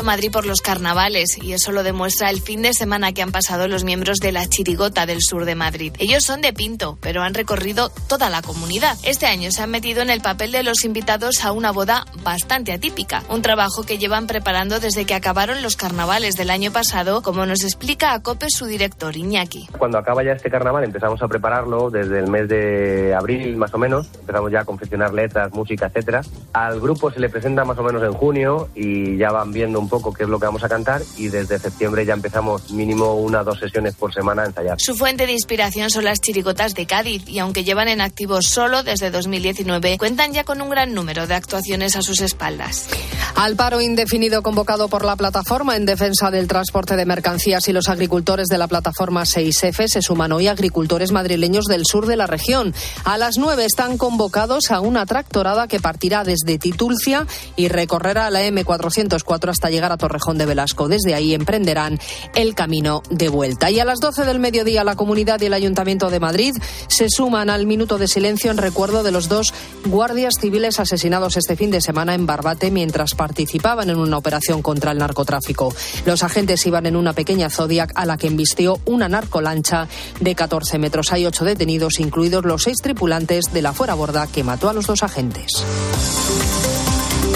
[0.00, 3.32] En Madrid por los carnavales y eso lo demuestra el fin de semana que han
[3.32, 5.92] pasado los miembros de la Chirigota del sur de Madrid.
[5.98, 8.96] Ellos son de Pinto, pero han recorrido toda la comunidad.
[9.02, 12.72] Este año se han metido en el papel de los invitados a una boda bastante
[12.72, 17.44] atípica, un trabajo que llevan preparando desde que acabaron los carnavales del año pasado, como
[17.44, 19.68] nos explica a COPE su director Iñaki.
[19.78, 23.78] Cuando acaba ya este carnaval empezamos a prepararlo desde el mes de abril más o
[23.78, 26.22] menos, empezamos ya a confeccionar letras, música, etcétera.
[26.54, 29.89] Al grupo se le presenta más o menos en junio y ya van viendo un
[29.90, 33.40] poco qué es lo que vamos a cantar y desde septiembre ya empezamos mínimo una
[33.40, 34.76] o dos sesiones por semana a ensayar.
[34.80, 38.82] Su fuente de inspiración son las chirigotas de Cádiz y aunque llevan en activo solo
[38.82, 42.88] desde 2019, cuentan ya con un gran número de actuaciones a sus espaldas.
[43.34, 47.88] Al paro indefinido convocado por la plataforma en defensa del transporte de mercancías y los
[47.88, 52.74] agricultores de la plataforma 6F se suman hoy agricultores madrileños del sur de la región.
[53.04, 57.26] A las 9 están convocados a una tractorada que partirá desde Titulcia
[57.56, 60.88] y recorrerá la M404 hasta llegar a Torrejón de Velasco.
[60.88, 61.98] Desde ahí emprenderán
[62.34, 63.70] el camino de vuelta.
[63.70, 66.54] Y a las 12 del mediodía la comunidad y el Ayuntamiento de Madrid
[66.88, 69.52] se suman al minuto de silencio en recuerdo de los dos
[69.86, 74.92] guardias civiles asesinados este fin de semana en Barbate mientras participaban en una operación contra
[74.92, 75.74] el narcotráfico.
[76.04, 79.88] Los agentes iban en una pequeña Zodiac a la que embistió una narcolancha
[80.20, 81.12] de 14 metros.
[81.12, 84.86] Hay ocho detenidos, incluidos los seis tripulantes de la fuera borda que mató a los
[84.86, 85.64] dos agentes.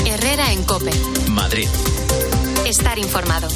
[0.07, 0.93] Herrera en Cope.
[1.31, 1.69] Madrid.
[2.65, 3.47] Estar informado.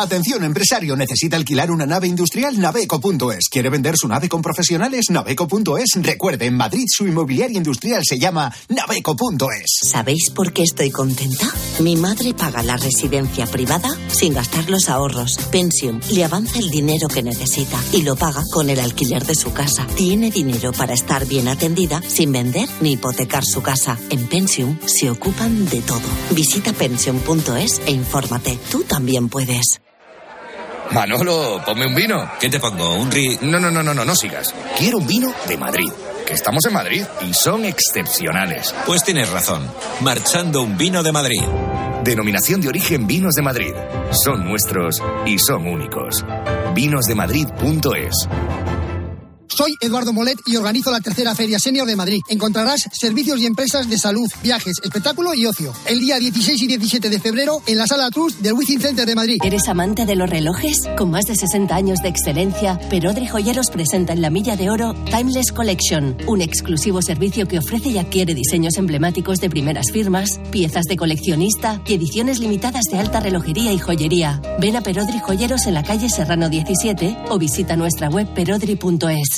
[0.00, 3.48] Atención, empresario, necesita alquilar una nave industrial Naveco.es.
[3.50, 5.06] ¿Quiere vender su nave con profesionales?
[5.10, 6.00] Naveco.es.
[6.00, 9.90] Recuerde, en Madrid su inmobiliaria industrial se llama Naveco.es.
[9.90, 11.52] ¿Sabéis por qué estoy contenta?
[11.80, 15.36] Mi madre paga la residencia privada sin gastar los ahorros.
[15.50, 19.52] Pensium le avanza el dinero que necesita y lo paga con el alquiler de su
[19.52, 19.84] casa.
[19.96, 23.98] Tiene dinero para estar bien atendida sin vender ni hipotecar su casa.
[24.10, 26.06] En Pensium se ocupan de todo.
[26.30, 28.60] Visita pensium.es e infórmate.
[28.70, 29.80] Tú también puedes.
[30.92, 32.30] Manolo, ponme un vino.
[32.40, 32.94] ¿Qué te pongo?
[32.94, 33.38] ¿Un ri...?
[33.42, 34.54] No, no, no, no, no, no sigas.
[34.76, 35.90] Quiero un vino de Madrid.
[36.26, 38.74] Que estamos en Madrid y son excepcionales.
[38.86, 39.66] Pues tienes razón.
[40.00, 41.42] Marchando un vino de Madrid.
[42.04, 43.72] Denominación de origen Vinos de Madrid.
[44.24, 46.24] Son nuestros y son únicos.
[46.74, 48.28] Vinosdemadrid.es.
[49.48, 52.20] Soy Eduardo Molet y organizo la tercera Feria Senior de Madrid.
[52.28, 55.72] Encontrarás servicios y empresas de salud, viajes, espectáculo y ocio.
[55.86, 59.14] El día 16 y 17 de febrero en la Sala Trust del Wizzing Center de
[59.14, 59.40] Madrid.
[59.44, 60.82] ¿Eres amante de los relojes?
[60.96, 64.94] Con más de 60 años de excelencia, Perodri Joyeros presenta en la Milla de Oro
[65.10, 70.84] Timeless Collection, un exclusivo servicio que ofrece y adquiere diseños emblemáticos de primeras firmas, piezas
[70.84, 74.40] de coleccionista y ediciones limitadas de alta relojería y joyería.
[74.60, 79.37] Ven a Perodri Joyeros en la calle Serrano 17 o visita nuestra web perodri.es.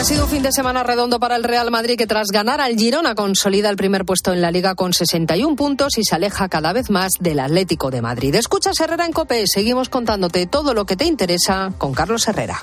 [0.00, 2.74] ha sido un fin de semana redondo para el Real Madrid que tras ganar al
[2.74, 6.72] Girona consolida el primer puesto en la liga con 61 puntos y se aleja cada
[6.72, 8.34] vez más del Atlético de Madrid.
[8.34, 12.62] Escuchas Herrera en Cope, seguimos contándote todo lo que te interesa con Carlos Herrera.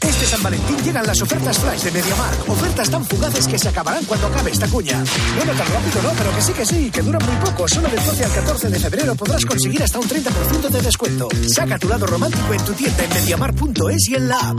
[0.00, 2.48] Este San Valentín llegan las ofertas flash de MediaMark.
[2.48, 5.02] Ofertas tan fugaces que se acabarán cuando acabe esta cuña.
[5.36, 7.68] Bueno, tan rápido no, pero que sí, que sí, que duran muy poco.
[7.68, 11.28] Solo del 12 al 14 de febrero podrás conseguir hasta un 30% de descuento.
[11.48, 14.58] Saca tu lado romántico en tu tienda en MediaMark.es y en la app.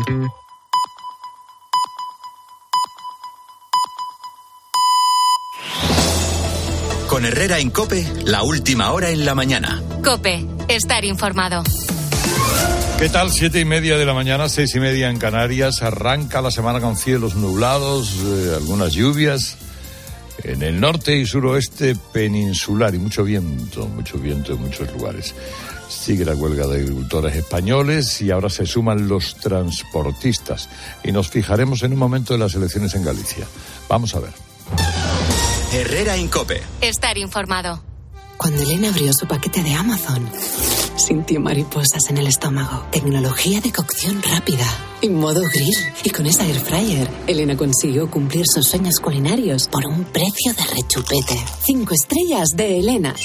[7.08, 9.82] Con Herrera en Cope, la última hora en la mañana.
[10.04, 11.64] Cope, estar informado.
[13.00, 13.32] ¿Qué tal?
[13.32, 15.84] Siete y media de la mañana, seis y media en Canarias.
[15.84, 19.56] Arranca la semana con cielos nublados, eh, algunas lluvias
[20.44, 25.36] en el norte y suroeste peninsular y mucho viento, mucho viento en muchos lugares.
[25.88, 30.68] Sigue la huelga de agricultores españoles y ahora se suman los transportistas.
[31.04, 33.46] Y nos fijaremos en un momento de las elecciones en Galicia.
[33.88, 34.32] Vamos a ver.
[35.72, 36.64] Herrera en Cope.
[36.82, 37.84] Estar informado.
[38.38, 40.30] Cuando Elena abrió su paquete de Amazon,
[40.98, 42.86] sintió mariposas en el estómago.
[42.92, 44.66] Tecnología de cocción rápida.
[45.02, 45.76] En modo grill.
[46.04, 50.64] Y con esa air fryer, Elena consiguió cumplir sus sueños culinarios por un precio de
[50.64, 51.40] rechupete.
[51.64, 53.16] Cinco estrellas de Elena.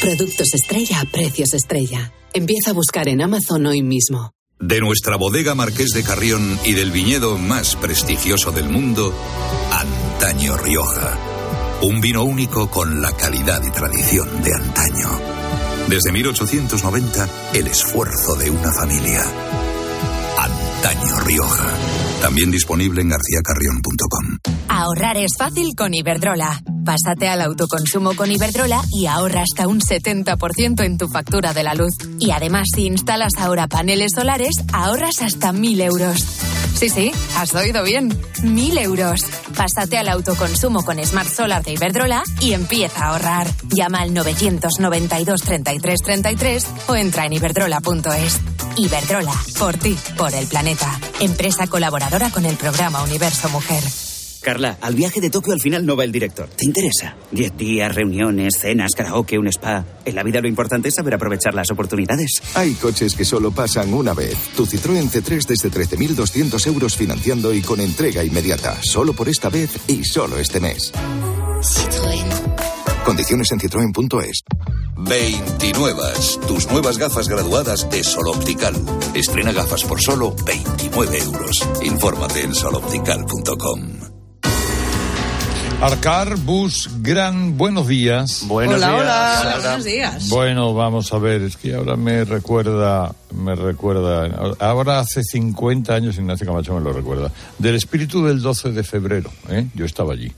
[0.00, 2.12] Productos estrella a precios estrella.
[2.32, 4.32] Empieza a buscar en Amazon hoy mismo.
[4.60, 9.14] De nuestra bodega Marqués de Carrión y del viñedo más prestigioso del mundo,
[9.70, 11.16] Antaño Rioja.
[11.82, 15.37] Un vino único con la calidad y tradición de antaño.
[15.88, 19.22] Desde 1890, el esfuerzo de una familia.
[20.36, 21.74] Antaño Rioja.
[22.20, 24.57] También disponible en garcíacarrión.com.
[24.78, 26.62] Ahorrar es fácil con Iberdrola.
[26.84, 31.74] Pásate al autoconsumo con Iberdrola y ahorra hasta un 70% en tu factura de la
[31.74, 31.94] luz.
[32.20, 36.20] Y además, si instalas ahora paneles solares, ahorras hasta 1.000 euros.
[36.74, 38.10] Sí, sí, has oído bien.
[38.10, 39.24] 1.000 euros.
[39.56, 43.48] Pásate al autoconsumo con Smart Solar de Iberdrola y empieza a ahorrar.
[43.74, 48.40] Llama al 992 33 33 o entra en iberdrola.es.
[48.76, 51.00] Iberdrola, por ti, por el planeta.
[51.18, 53.82] Empresa colaboradora con el programa Universo Mujer.
[54.42, 56.48] Carla, al viaje de Tokio al final no va el director.
[56.48, 57.16] ¿Te interesa?
[57.30, 59.84] Diez días, reuniones, cenas, karaoke, un spa.
[60.04, 62.40] En la vida lo importante es saber aprovechar las oportunidades.
[62.54, 64.36] Hay coches que solo pasan una vez.
[64.56, 68.78] Tu Citroën C3 desde 13.200 euros financiando y con entrega inmediata.
[68.82, 70.92] Solo por esta vez y solo este mes.
[71.60, 73.04] Citroën.
[73.04, 74.42] Condiciones en citroen.es.
[74.98, 76.02] 29.
[76.46, 78.74] Tus nuevas gafas graduadas de Sol Optical.
[79.14, 81.68] Estrena gafas por solo 29 euros.
[81.82, 84.17] Infórmate en soloptical.com.
[85.80, 88.42] Arcar Bus Gran, buenos días.
[88.48, 89.00] Buenos hola, días.
[89.00, 90.28] Hola, hola, buenos días.
[90.28, 96.16] Bueno, vamos a ver, es que ahora me recuerda, me recuerda, ahora hace 50 años,
[96.16, 99.68] Ignacio Camacho me lo recuerda, del espíritu del 12 de febrero, ¿eh?
[99.74, 100.32] yo estaba allí.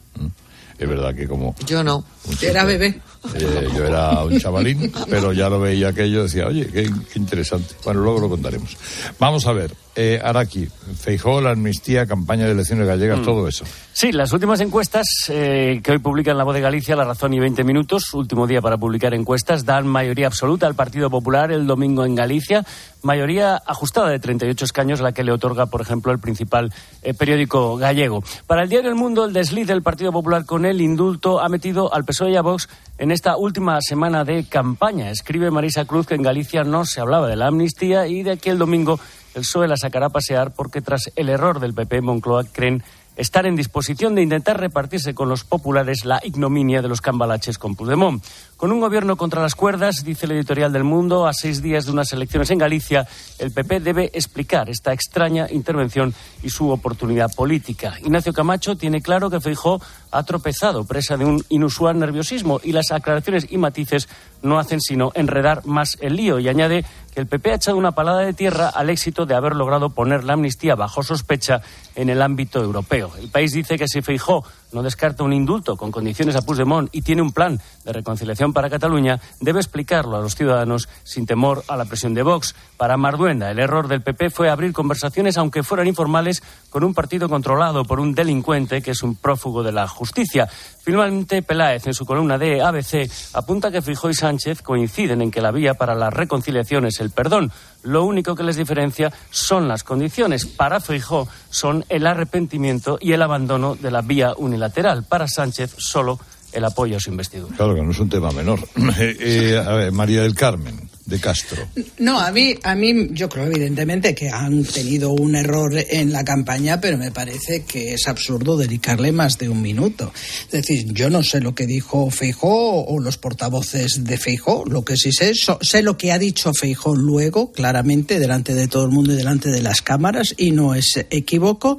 [0.78, 1.54] Es verdad que como...
[1.66, 2.04] Yo no,
[2.42, 3.00] era bebé.
[3.34, 7.74] Eh, yo era un chavalín, pero ya lo veía aquello, decía, oye, qué, qué interesante.
[7.84, 8.76] Bueno, luego lo contaremos.
[9.18, 10.66] Vamos a ver, eh, Araki,
[10.98, 13.24] Feijó, la amnistía, campaña de elecciones gallegas, Mm.
[13.24, 13.64] todo eso.
[13.92, 17.40] Sí, las últimas encuestas eh, que hoy publican La Voz de Galicia, La Razón y
[17.40, 22.06] 20 Minutos, último día para publicar encuestas, dan mayoría absoluta al Partido Popular el domingo
[22.06, 22.64] en Galicia,
[23.02, 27.76] mayoría ajustada de 38 escaños, la que le otorga, por ejemplo, el principal eh, periódico
[27.76, 28.22] gallego.
[28.46, 31.92] Para el diario El Mundo, el desliz del Partido Popular con el indulto ha metido
[31.92, 32.68] al PSOE a Vox
[32.98, 35.10] en esta última semana de campaña.
[35.10, 38.50] Escribe Marisa Cruz que en Galicia no se hablaba de la amnistía y de que
[38.50, 38.98] el domingo
[39.34, 42.82] el PSOE la sacará a pasear porque tras el error del PP Moncloa creen
[43.16, 47.76] estar en disposición de intentar repartirse con los populares la ignominia de los cambalaches con
[47.76, 48.24] Puigdemont.
[48.60, 51.92] Con un gobierno contra las cuerdas, dice el editorial del Mundo, a seis días de
[51.92, 57.94] unas elecciones en Galicia, el PP debe explicar esta extraña intervención y su oportunidad política.
[58.00, 62.90] Ignacio Camacho tiene claro que Feijó ha tropezado presa de un inusual nerviosismo y las
[62.90, 64.10] aclaraciones y matices
[64.42, 67.92] no hacen sino enredar más el lío y añade que el PP ha echado una
[67.92, 71.60] palada de tierra al éxito de haber logrado poner la amnistía bajo sospecha
[71.94, 73.10] en el ámbito europeo.
[73.18, 77.02] El país dice que si Feijó no descarta un indulto con condiciones a Puigdemont y
[77.02, 81.76] tiene un plan de reconciliación para Cataluña, debe explicarlo a los ciudadanos sin temor a
[81.76, 82.54] la presión de Vox.
[82.76, 87.28] Para Marduenda, el error del PP fue abrir conversaciones, aunque fueran informales, con un partido
[87.28, 90.48] controlado por un delincuente que es un prófugo de la justicia.
[90.82, 95.40] Finalmente, Peláez, en su columna de ABC, apunta que Fijó y Sánchez coinciden en que
[95.40, 97.52] la vía para la reconciliación es el perdón.
[97.82, 100.46] Lo único que les diferencia son las condiciones.
[100.46, 105.04] Para Feijó son el arrepentimiento y el abandono de la vía unilateral.
[105.04, 106.18] Para Sánchez, solo
[106.52, 107.56] el apoyo a su investidura.
[107.56, 108.60] Claro que no es un tema menor.
[109.00, 111.68] Eh, eh, a ver, María del Carmen, de Castro.
[111.98, 116.24] No, a mí, a mí yo creo evidentemente que han tenido un error en la
[116.24, 120.12] campaña, pero me parece que es absurdo dedicarle más de un minuto.
[120.46, 124.84] Es decir, yo no sé lo que dijo Feijó o los portavoces de Feijó, lo
[124.84, 128.90] que sí sé, sé lo que ha dicho Feijó luego, claramente, delante de todo el
[128.90, 131.76] mundo y delante de las cámaras, y no es equívoco,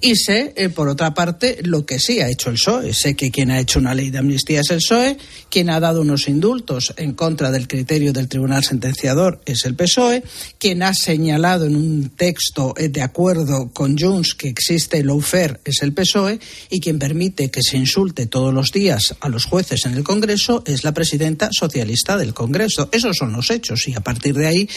[0.00, 2.92] y sé, eh, por otra parte, lo que sí ha hecho el PSOE.
[2.92, 5.16] Sé que quien ha hecho una ley de amnistía es el PSOE,
[5.48, 10.22] quien ha dado unos indultos en contra del criterio del Tribunal sentenciador es el PSOE,
[10.58, 15.60] quien ha señalado en un texto eh, de acuerdo con Junts que existe el lawfare
[15.64, 19.84] es el PSOE y quien permite que se insulte todos los días a los jueces
[19.84, 22.88] en el Congreso es la presidenta socialista del Congreso.
[22.92, 24.68] Esos son los hechos y a partir de ahí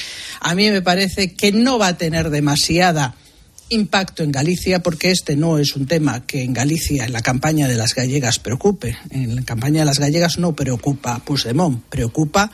[0.42, 3.16] a mí me parece que no va a tener demasiada
[3.70, 7.68] impacto en Galicia, porque este no es un tema que en Galicia, en la campaña
[7.68, 8.98] de las gallegas, preocupe.
[9.10, 12.52] En la campaña de las gallegas no preocupa Puigdemont, preocupa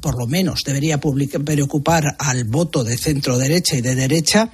[0.00, 4.50] por lo menos debería preocupar al voto de centro derecha y de derecha,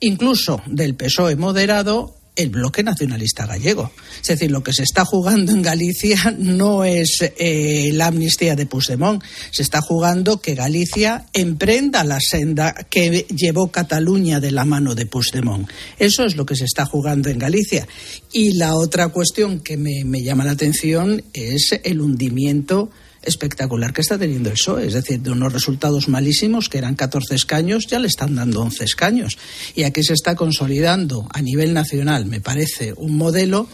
[0.00, 3.90] incluso del PSOE moderado, el bloque nacionalista gallego.
[4.22, 8.64] Es decir, lo que se está jugando en Galicia no es eh, la amnistía de
[8.66, 9.20] Puigdemont,
[9.50, 15.06] se está jugando que Galicia emprenda la senda que llevó Cataluña de la mano de
[15.06, 15.68] Puigdemont.
[15.98, 17.88] Eso es lo que se está jugando en Galicia.
[18.32, 22.90] Y la otra cuestión que me llama la atención es el hundimiento
[23.28, 24.86] espectacular que está teniendo el PSOE.
[24.86, 28.84] Es decir, de unos resultados malísimos, que eran 14 escaños, ya le están dando 11
[28.84, 29.38] escaños.
[29.74, 33.68] Y aquí se está consolidando a nivel nacional, me parece, un modelo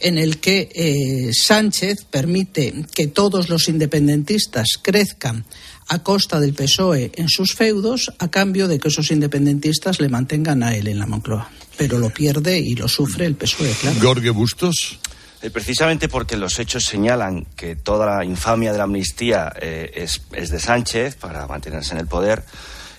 [0.00, 5.44] en el que eh, Sánchez permite que todos los independentistas crezcan
[5.88, 10.62] a costa del PSOE en sus feudos, a cambio de que esos independentistas le mantengan
[10.62, 11.50] a él en la Moncloa.
[11.76, 14.00] Pero lo pierde y lo sufre el PSOE, claro.
[14.00, 14.98] Gorge Bustos.
[15.42, 20.22] Eh, precisamente porque los hechos señalan que toda la infamia de la amnistía eh, es,
[20.32, 22.44] es, de Sánchez para mantenerse en el poder,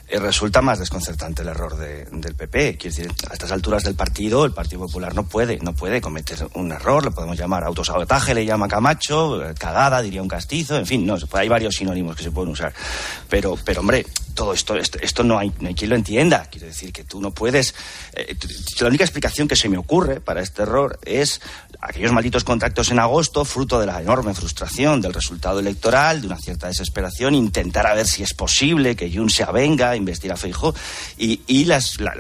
[0.08, 2.78] eh, resulta más desconcertante el error del PP.
[2.78, 6.48] Quiere decir, a estas alturas del partido, el Partido Popular no puede, no puede cometer
[6.56, 11.06] un error, lo podemos llamar autosabotaje, le llama Camacho, cagada, diría un castizo, en fin,
[11.06, 12.74] no, hay varios sinónimos que se pueden usar.
[13.30, 14.04] Pero, pero hombre,
[14.34, 16.48] todo esto, esto, no, hay, no hay quien lo entienda.
[16.50, 17.74] Quiero decir que tú no puedes.
[18.14, 18.36] Eh,
[18.80, 21.42] la única explicación que se me ocurre para este error es
[21.80, 26.38] aquellos malditos contratos en agosto, fruto de la enorme frustración del resultado electoral, de una
[26.38, 30.74] cierta desesperación, intentar a ver si es posible que Jun se avenga investir a Feijóo
[31.18, 31.80] y, la,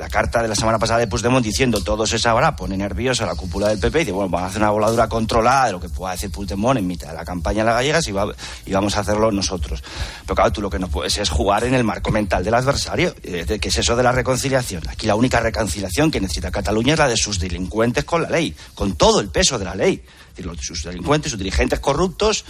[0.09, 3.68] carta de la semana pasada de Puigdemont diciendo todo se sabrá, pone nerviosa la cúpula
[3.68, 6.14] del PP y dice, bueno, vamos a hacer una voladura controlada de lo que pueda
[6.14, 8.12] decir Puigdemont en mitad de la campaña de las gallegas y,
[8.70, 9.84] y vamos a hacerlo nosotros.
[10.24, 13.14] Pero claro, tú lo que no puedes es jugar en el marco mental del adversario,
[13.16, 14.88] que es eso de la reconciliación.
[14.89, 18.56] Aquí la única reconciliación que necesita Cataluña es la de sus delincuentes con la ley,
[18.74, 20.04] con todo el peso de la ley.
[20.60, 22.45] sus delincuentes, sus dirigentes corruptos,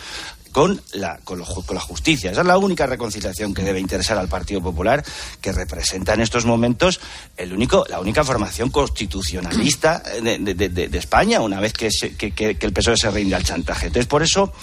[0.51, 2.31] con la, con, la justicia.
[2.31, 5.03] Esa es la única reconciliación que debe interesar al Partido Popular,
[5.39, 6.99] que representa en estos momentos
[7.37, 13.11] el único, la única formación constitucionalista de, España, una vez que, que, el PSOE se
[13.11, 13.87] rinde al chantaje.
[13.87, 14.53] Entonces, por eso.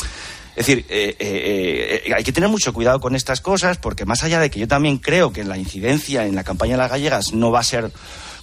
[0.59, 4.25] Es decir, eh, eh, eh, hay que tener mucho cuidado con estas cosas, porque más
[4.25, 7.33] allá de que yo también creo que la incidencia en la campaña de las gallegas
[7.33, 7.93] no va a ser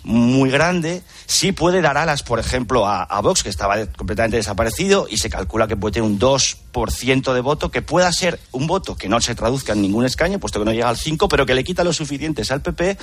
[0.06, 1.02] muy grande.
[1.26, 5.68] Sí puede dar alas, por ejemplo, a, Vox, que estaba completamente desaparecido, y se calcula
[5.68, 9.34] que puede tener un 2% de voto, que pueda ser un voto que no se
[9.34, 11.96] traduzca en ningún escaño, puesto que no llega al 5, pero que le quita los
[11.98, 12.98] suficientes al PP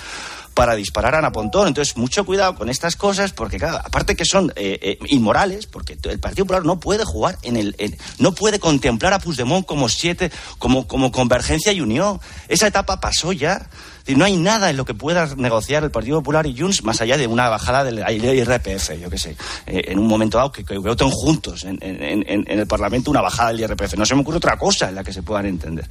[0.55, 1.69] para disparar a Ana Pontón.
[1.69, 5.99] Entonces, mucho cuidado con estas cosas, porque, claro, aparte que son eh, eh, inmorales, porque
[6.05, 7.77] el Partido Popular no puede jugar en el.
[8.19, 12.21] no puede contemplar a Puigdemont como siete, como, como convergencia y unión.
[12.49, 13.69] Esa etapa pasó ya
[14.09, 17.17] no hay nada en lo que pueda negociar el Partido Popular y Junts más allá
[17.17, 19.37] de una bajada del IRPF, yo qué sé,
[19.67, 23.97] eh, en un momento dado que, voten juntos en, el Parlamento una bajada del IRPF.
[23.97, 25.89] No se me ocurre otra cosa en la que se puedan entender.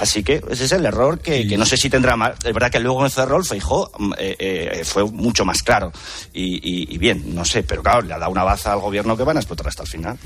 [0.00, 2.32] Así que ese es el error que, no sé si tendrá más.
[2.44, 5.92] Es verdad que luego en Ferrol Feijó mm, eh, eh, fue mucho más claro.
[6.32, 9.36] Y, bien, no sé, pero claro, le ha dado una baza al gobierno que van
[9.36, 10.18] a explotar hasta el final.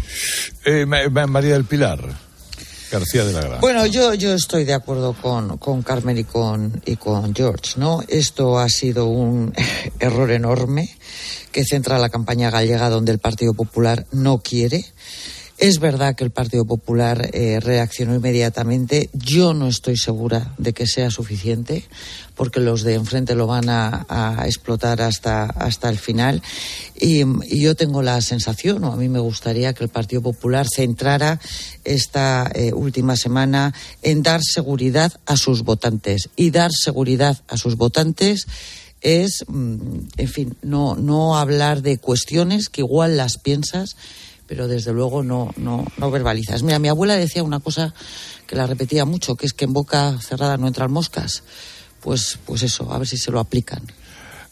[1.28, 2.29] María del Pilar.
[2.90, 3.58] García de la.
[3.60, 8.02] Bueno, yo, yo estoy de acuerdo con, con Carmen y con, y con George, ¿no?
[8.08, 9.52] Esto ha sido un
[10.00, 10.88] error enorme
[11.52, 14.84] que centra la campaña gallega donde el Partido Popular no quiere.
[15.58, 19.10] Es verdad que el Partido Popular eh, reaccionó inmediatamente.
[19.12, 21.84] Yo no estoy segura de que sea suficiente,
[22.40, 26.42] porque los de enfrente lo van a, explotar hasta, hasta el final.
[26.98, 27.22] Y,
[27.60, 31.38] yo tengo la sensación, o a mí me gustaría que el Partido Popular centrara
[31.84, 36.30] esta eh, última semana en dar seguridad a sus votantes.
[36.34, 38.46] Y dar seguridad a sus votantes
[39.02, 43.96] es, mm, en fin, no, no hablar de cuestiones que igual las piensas
[44.46, 46.64] pero desde luego no, no, no verbalizas.
[46.64, 47.94] Mira, mi abuela decía una cosa
[48.48, 51.44] que la repetía mucho, que es que en boca cerrada no entran moscas.
[52.00, 53.82] Pues, pues eso, a ver si se lo aplican.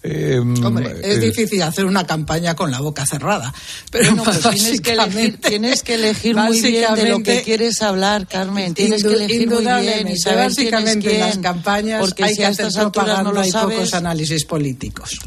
[0.03, 3.53] Eh, Hombre, es eh, difícil hacer una campaña con la boca cerrada.
[3.91, 6.95] Pero Bueno, pues tienes que elegir, básicamente- tienes que elegir muy bien de lo que
[6.95, 8.75] básicamente, quieres hablar, Carmen.
[8.75, 12.25] Tienes que elegir muy bien y saber quién es básicamente en las quién, campañas porque
[12.25, 15.19] hay si que a hacer estas alturas no lo y pocos sabes, análisis políticos.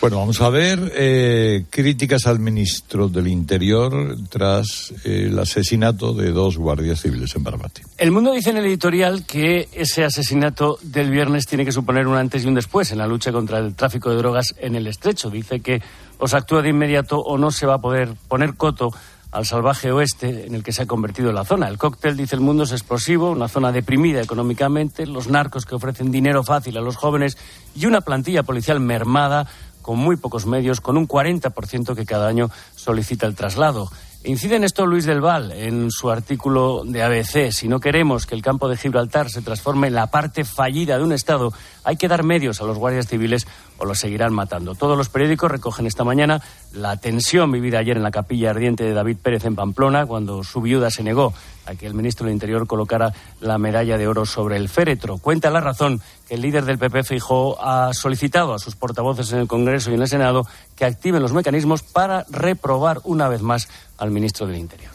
[0.00, 6.32] Bueno, vamos a ver eh, críticas al ministro del Interior tras eh, el asesinato de
[6.32, 7.82] dos guardias civiles en Barbate.
[7.98, 12.16] El mundo dice en el editorial que ese asesinato del viernes tiene que suponer un
[12.16, 15.30] antes y un después en la lucha contra el tráfico de drogas en el estrecho.
[15.30, 15.82] Dice que
[16.18, 18.90] o se actúa de inmediato o no se va a poder poner coto
[19.32, 21.68] al salvaje oeste en el que se ha convertido la zona.
[21.68, 26.12] El cóctel, dice el mundo, es explosivo, una zona deprimida económicamente, los narcos que ofrecen
[26.12, 27.38] dinero fácil a los jóvenes
[27.74, 29.48] y una plantilla policial mermada
[29.80, 33.88] con muy pocos medios, con un 40% que cada año solicita el traslado.
[34.24, 37.50] Incide en esto Luis del Val en su artículo de ABC.
[37.50, 41.02] Si no queremos que el campo de Gibraltar se transforme en la parte fallida de
[41.02, 43.48] un Estado, hay que dar medios a los guardias civiles
[43.82, 44.76] o los seguirán matando.
[44.76, 46.40] Todos los periódicos recogen esta mañana
[46.72, 50.60] la tensión vivida ayer en la capilla ardiente de David Pérez en Pamplona cuando su
[50.60, 51.34] viuda se negó
[51.66, 55.18] a que el ministro del Interior colocara la medalla de oro sobre el féretro.
[55.18, 59.40] Cuenta la razón que el líder del PP Fijó ha solicitado a sus portavoces en
[59.40, 63.68] el Congreso y en el Senado que activen los mecanismos para reprobar una vez más
[63.98, 64.92] al ministro del Interior.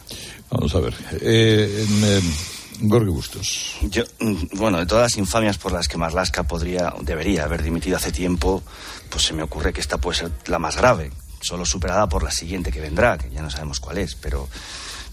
[0.50, 0.94] Vamos a ver.
[1.20, 2.20] Eh, eh,
[2.80, 3.76] Gorgi Bustos.
[3.82, 7.96] Yo, mm, bueno, de todas las infamias por las que Marlaska podría, debería haber dimitido
[7.96, 8.62] hace tiempo,
[9.10, 11.10] pues se me ocurre que esta puede ser la más grave,
[11.40, 14.48] solo superada por la siguiente que vendrá, que ya no sabemos cuál es, pero,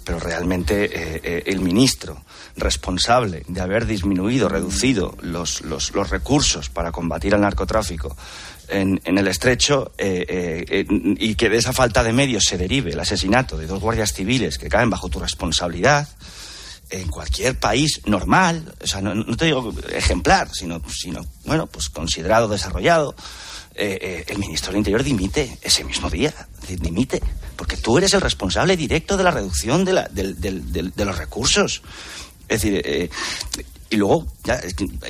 [0.04, 2.24] pero realmente eh, eh, el ministro
[2.56, 8.16] responsable de haber disminuido, reducido los, los, los recursos para combatir el narcotráfico
[8.68, 10.86] en, en el estrecho eh,
[11.20, 14.60] y que de esa falta de medios se derive el asesinato de dos guardias civiles
[14.60, 16.08] que caen bajo tu responsabilidad,
[16.90, 22.48] en cualquier país normal, o sea, no, te digo ejemplar, sino, sino bueno, pues considerado
[22.48, 23.16] desarrollado,
[23.76, 26.34] eh, eh, el ministro del Interior dimite ese mismo día,
[26.68, 27.22] di- dimite,
[27.56, 31.18] porque tú eres el responsable directo de la reducción de, la- del- del- de los
[31.18, 31.82] recursos.
[32.48, 33.10] Es decir, eh,
[33.90, 34.62] y luego ya,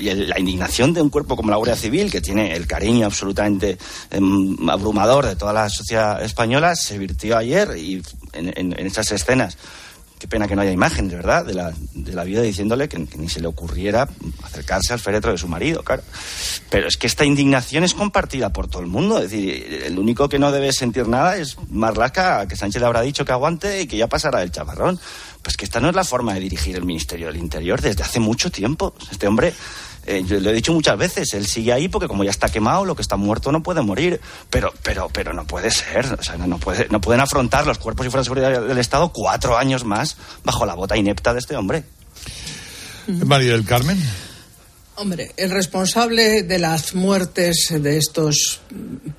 [0.01, 3.77] la indignación de un cuerpo como la Guardia Civil, que tiene el cariño absolutamente
[4.11, 8.01] em, abrumador de toda la sociedad española, se virtió ayer y
[8.33, 9.57] en, en- en esas escenas
[10.17, 13.05] Qué pena que no haya imagen, de verdad, de la, de la viuda diciéndole que,
[13.05, 14.07] que ni se le ocurriera
[14.43, 16.03] acercarse al féretro de su marido, claro.
[16.69, 19.17] Pero es que esta indignación es compartida por todo el mundo.
[19.17, 23.01] Es decir, el único que no debe sentir nada es Marlaska, que Sánchez le habrá
[23.01, 24.99] dicho que aguante y que ya pasará el chaparrón.
[25.41, 28.19] Pues que esta no es la forma de dirigir el Ministerio del Interior desde hace
[28.19, 28.95] mucho tiempo.
[29.11, 29.53] Este hombre,
[30.05, 32.85] eh, yo lo he dicho muchas veces, él sigue ahí porque como ya está quemado,
[32.85, 34.19] lo que está muerto no puede morir.
[34.49, 36.05] Pero, pero, pero no puede ser.
[36.19, 38.77] O sea, no, no puede, no pueden afrontar los cuerpos y fuerzas de seguridad del
[38.77, 41.83] Estado cuatro años más bajo la bota inepta de este hombre.
[43.07, 43.99] María del Carmen.
[44.97, 48.61] Hombre, el responsable de las muertes de estos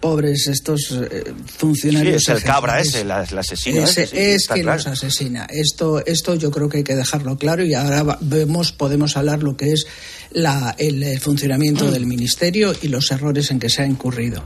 [0.00, 2.24] pobres, estos eh, funcionarios.
[2.24, 4.78] Sí, es el cabra ese, el asesino ese ese, sí, es quien claro.
[4.78, 5.46] los asesina.
[5.50, 9.58] Esto, esto yo creo que hay que dejarlo claro y ahora vemos, podemos hablar lo
[9.58, 9.86] que es
[10.32, 14.42] la- el, el funcionamiento del ministerio y los errores en que se ha incurrido.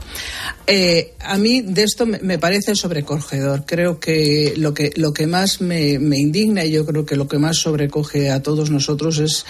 [0.67, 3.65] Eh, a mí de esto me, parece sobrecogedor.
[3.65, 7.27] Creo que lo que, lo que más me, me indigna y yo creo que lo
[7.27, 9.45] que más sobrecoge a todos nosotros es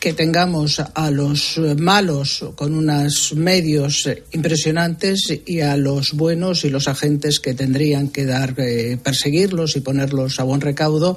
[0.00, 6.64] que tengamos a los eh, malos con unos medios eh, impresionantes y a los buenos
[6.64, 11.16] y los agentes que tendrían que dar eh, perseguirlos y ponerlos a buen recaudo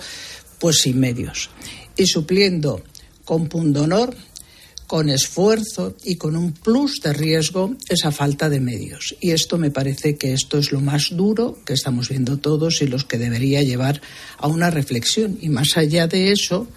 [0.59, 1.49] pues sin medios
[1.97, 2.82] y supliendo
[3.26, 4.15] con pundonor
[4.89, 9.15] con esfuerzo y con un plus de riesgo esa falta de medios.
[9.21, 12.87] Y esto me parece que esto es lo más duro que estamos viendo todos y
[12.87, 14.01] los que debería llevar
[14.39, 15.37] a una reflexión.
[15.41, 16.67] Y más allá de eso,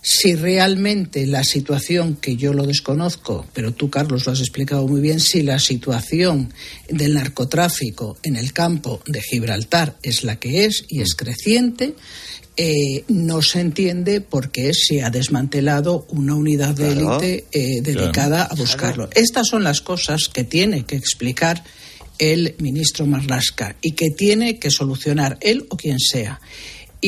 [0.00, 5.00] si realmente la situación, que yo lo desconozco, pero tú, Carlos, lo has explicado muy
[5.00, 6.52] bien, si la situación
[6.88, 11.96] del narcotráfico en el campo de Gibraltar es la que es y es creciente,
[12.56, 17.20] eh, no se entiende por qué se ha desmantelado una unidad de Claro.
[17.20, 19.10] élite eh, dedicada a buscarlo.
[19.14, 21.62] Estas son las cosas que tiene que explicar
[22.18, 26.40] el ministro Marlaska y que tiene que solucionar él o quien sea.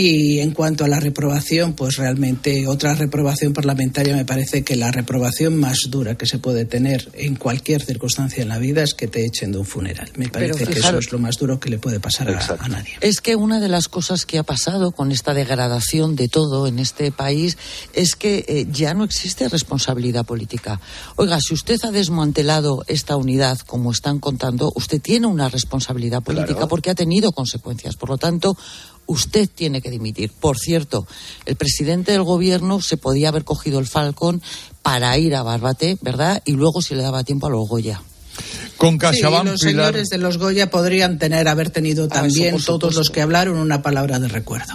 [0.00, 4.92] Y en cuanto a la reprobación, pues realmente otra reprobación parlamentaria me parece que la
[4.92, 9.08] reprobación más dura que se puede tener en cualquier circunstancia en la vida es que
[9.08, 10.08] te echen de un funeral.
[10.14, 12.68] Me Pero parece que eso es lo más duro que le puede pasar a, a
[12.68, 12.92] nadie.
[13.00, 16.78] Es que una de las cosas que ha pasado con esta degradación de todo en
[16.78, 17.58] este país
[17.92, 20.80] es que eh, ya no existe responsabilidad política.
[21.16, 26.52] Oiga, si usted ha desmantelado esta unidad, como están contando, usted tiene una responsabilidad política
[26.54, 26.68] Claro.
[26.68, 27.96] porque ha tenido consecuencias.
[27.96, 28.56] Por lo tanto,
[29.08, 30.30] usted tiene que dimitir.
[30.30, 31.06] Por cierto,
[31.46, 34.40] el presidente del gobierno se podía haber cogido el Falcon
[34.82, 36.42] para ir a Barbate, ¿verdad?
[36.44, 38.00] Y luego si le daba tiempo a los Goya.
[38.76, 42.94] Con Sí, y los señores de los Goya podrían tener, haber tenido también, por todos
[42.94, 44.74] los que hablaron, una palabra de recuerdo.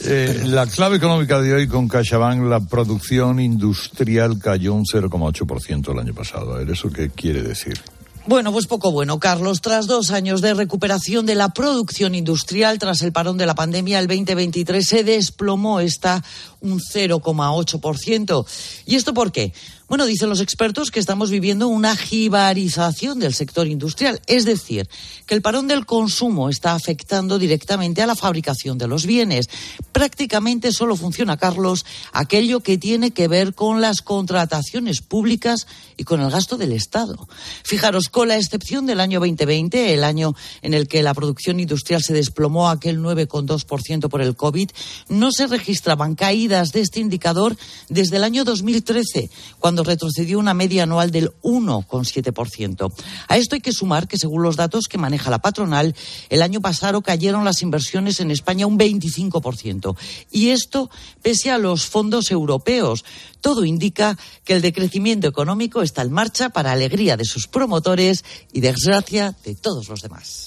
[0.00, 5.98] Eh, la clave económica de hoy con CaixaBank, la producción industrial cayó un 0,8% el
[5.98, 6.54] año pasado.
[6.54, 7.80] A ver, ¿eso qué quiere decir?
[8.28, 9.60] Bueno, pues poco bueno, Carlos.
[9.60, 14.00] Tras dos años de recuperación de la producción industrial tras el parón de la pandemia,
[14.00, 16.24] el 2023 se desplomó, está
[16.72, 18.46] un 0,8%.
[18.86, 19.52] ¿Y esto por qué?
[19.88, 24.88] Bueno, dicen los expertos que estamos viviendo una jibarización del sector industrial, es decir,
[25.26, 29.48] que el parón del consumo está afectando directamente a la fabricación de los bienes.
[29.92, 36.20] Prácticamente solo funciona, Carlos, aquello que tiene que ver con las contrataciones públicas y con
[36.20, 37.28] el gasto del Estado.
[37.62, 42.02] Fijaros, con la excepción del año 2020, el año en el que la producción industrial
[42.02, 44.70] se desplomó aquel 9,2% por el COVID,
[45.08, 47.56] no se registraban caídas de este indicador
[47.88, 52.92] desde el año 2013, cuando retrocedió una media anual del 1,7%.
[53.28, 55.94] A esto hay que sumar que, según los datos que maneja la patronal,
[56.30, 59.96] el año pasado cayeron las inversiones en España un 25%.
[60.30, 60.90] Y esto
[61.22, 63.04] pese a los fondos europeos.
[63.40, 68.60] Todo indica que el decrecimiento económico está en marcha para alegría de sus promotores y
[68.60, 70.46] desgracia de todos los demás.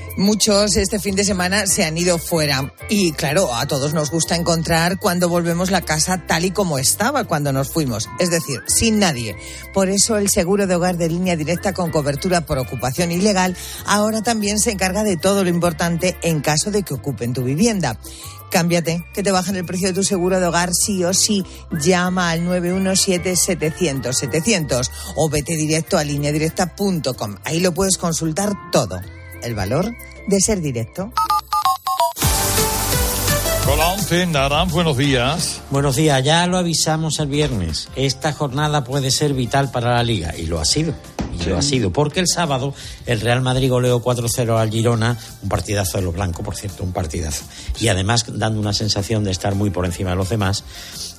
[0.17, 4.35] Muchos este fin de semana se han ido fuera y claro, a todos nos gusta
[4.35, 8.99] encontrar cuando volvemos la casa tal y como estaba cuando nos fuimos, es decir, sin
[8.99, 9.37] nadie.
[9.73, 13.55] Por eso el seguro de hogar de línea directa con cobertura por ocupación ilegal
[13.85, 17.97] ahora también se encarga de todo lo importante en caso de que ocupen tu vivienda.
[18.51, 21.45] Cámbiate, que te bajen el precio de tu seguro de hogar sí o sí.
[21.79, 27.37] Llama al 917-700-700 o vete directo a lineadirecta.com.
[27.45, 28.99] Ahí lo puedes consultar todo.
[29.43, 29.95] El valor
[30.27, 31.11] de ser directo.
[33.83, 35.61] 11, Naran, buenos días.
[35.69, 37.89] Buenos días, ya lo avisamos el viernes.
[37.95, 40.93] Esta jornada puede ser vital para la liga y lo ha sido.
[41.47, 42.73] Lo ha sido, porque el sábado
[43.05, 46.91] el Real Madrid goleó 4-0 al Girona, un partidazo de los blancos, por cierto, un
[46.91, 47.45] partidazo.
[47.79, 50.63] Y además dando una sensación de estar muy por encima de los demás.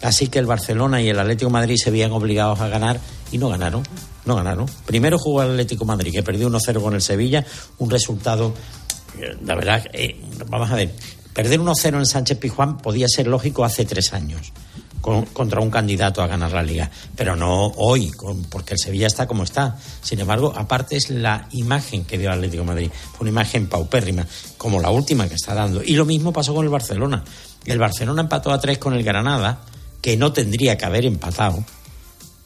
[0.02, 3.00] Así que el Barcelona y el Atlético Madrid se veían obligados a ganar
[3.30, 3.82] y no ganaron.
[4.24, 4.66] No ganaron.
[4.86, 7.44] Primero jugó el Atlético Madrid, que perdió 1-0 con el Sevilla,
[7.78, 8.54] un resultado,
[9.18, 10.94] eh, la verdad, eh, vamos a ver,
[11.32, 14.52] perder 1-0 en Sánchez Pijuán podía ser lógico hace tres años
[15.02, 19.06] con- contra un candidato a ganar la liga, pero no hoy, con- porque el Sevilla
[19.08, 19.76] está como está.
[20.00, 24.26] Sin embargo, aparte es la imagen que dio el Atlético Madrid, fue una imagen paupérrima,
[24.56, 25.82] como la última que está dando.
[25.84, 27.22] Y lo mismo pasó con el Barcelona.
[27.66, 29.60] El Barcelona empató a tres con el Granada,
[30.00, 31.62] que no tendría que haber empatado,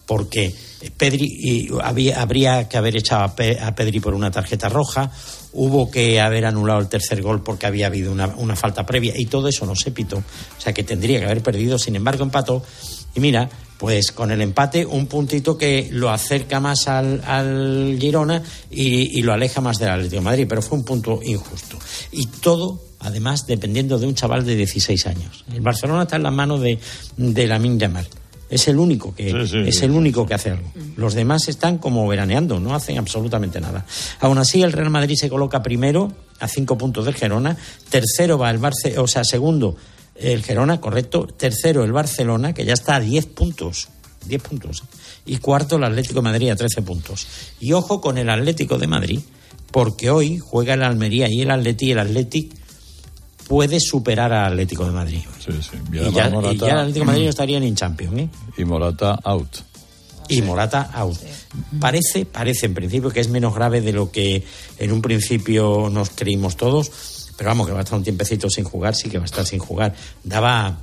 [0.07, 0.55] porque
[0.97, 3.35] Pedri y había, habría que haber echado a
[3.75, 5.11] Pedri por una tarjeta roja,
[5.57, 9.49] hubo que haber anulado el tercer gol porque había habido una, falta previa y todo
[9.49, 12.63] eso no se pitó, o sea que tendría que haber perdido, sin embargo empató
[13.15, 13.49] y mira,
[13.79, 19.61] pues con el empate un puntito que lo acerca más al, Girona y, lo aleja
[19.61, 21.79] más del Atlético de Madrid, pero fue un punto injusto
[22.13, 25.45] y todo además dependiendo de un chaval de 16 años.
[25.53, 26.79] El Barcelona está en las manos de,
[27.17, 28.07] de Lamin Yamal.
[28.49, 30.71] Es el único que Sí, sí, es el único que hace algo.
[30.97, 33.85] Los demás están como veraneando, no hacen absolutamente nada.
[34.21, 37.57] Aún así, el Real Madrid se coloca primero a cinco puntos del Gerona,
[37.89, 39.77] tercero va el Barce, o sea, segundo
[40.15, 43.89] el Gerona, correcto, tercero el Barcelona, que ya está a 10 puntos.
[44.27, 44.83] 10 puntos.
[45.25, 47.27] Y cuarto el Atlético de Madrid a 13 puntos.
[47.61, 49.21] Y ojo con el Atlético de Madrid,
[49.71, 52.57] porque hoy juega el Almería y el Atleti, y el Atlético
[53.49, 55.21] puede superar al Atlético de Madrid.
[55.45, 55.77] Sí, sí.
[55.93, 58.29] Y ya, Morata- y ya el Atlético de Madrid no estaría ni en Champions, ¿eh?
[58.59, 59.57] Y Morata out.
[60.29, 61.17] y Morata out.
[61.81, 64.45] Parece, parece en principio que es menos grave de lo que
[64.79, 66.91] en un principio nos creímos todos,
[67.37, 69.47] pero vamos, que va a estar un tiempecito sin jugar, sí que va a estar
[69.47, 69.95] sin jugar.
[70.25, 70.79] Daba,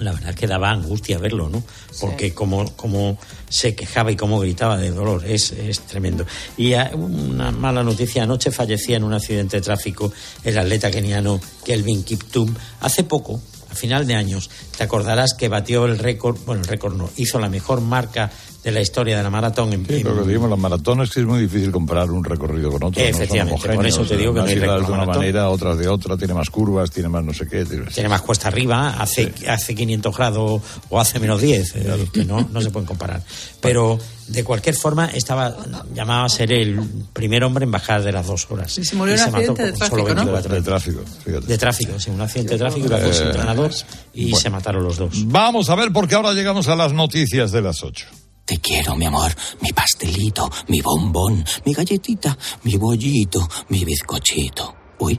[0.00, 1.62] la verdad es que daba angustia verlo, ¿no?
[2.00, 3.16] Porque como, como
[3.48, 6.26] se quejaba y cómo gritaba de dolor, es, es tremendo.
[6.56, 10.12] Y una mala noticia, anoche fallecía en un accidente de tráfico
[10.42, 12.54] el atleta keniano Kelvin Kiptum.
[12.80, 13.40] Hace poco,
[13.74, 17.48] final de años, te acordarás que batió el récord, bueno, el récord no, hizo la
[17.48, 18.30] mejor marca
[18.62, 21.26] de la historia de la maratón en Sí, lo que decimos, las maratones que es
[21.26, 23.02] muy difícil comparar un recorrido con otro.
[23.02, 25.16] Efectivamente, no por eso te digo que no hay récord de una maratón.
[25.18, 27.66] manera, otras de otra, tiene más curvas, tiene más no sé qué.
[27.66, 32.24] tiene- Tiene más cuesta arriba, hace, hace 500 grados o hace menos 10, eh, que
[32.24, 33.22] no, no se pueden comparar.
[33.60, 33.98] Pero
[34.28, 35.54] de cualquier forma, estaba
[35.94, 36.80] llamado a ser el
[37.12, 38.76] primer hombre en bajar de las dos horas.
[38.78, 40.32] Y se murió en un mató accidente de con tráfico, solo ¿no?
[40.32, 41.46] 24 De tráfico, fíjate.
[41.46, 43.70] De tráfico, sí, un accidente de tráfico, su Eh, entrenador
[44.14, 44.38] y bueno.
[44.38, 45.10] se mataron los dos.
[45.26, 48.06] Vamos a ver, porque ahora llegamos a las noticias de las 8.
[48.44, 54.74] Te quiero, mi amor, mi pastelito, mi bombón, mi galletita, mi bollito, mi bizcochito.
[54.98, 55.18] Uy,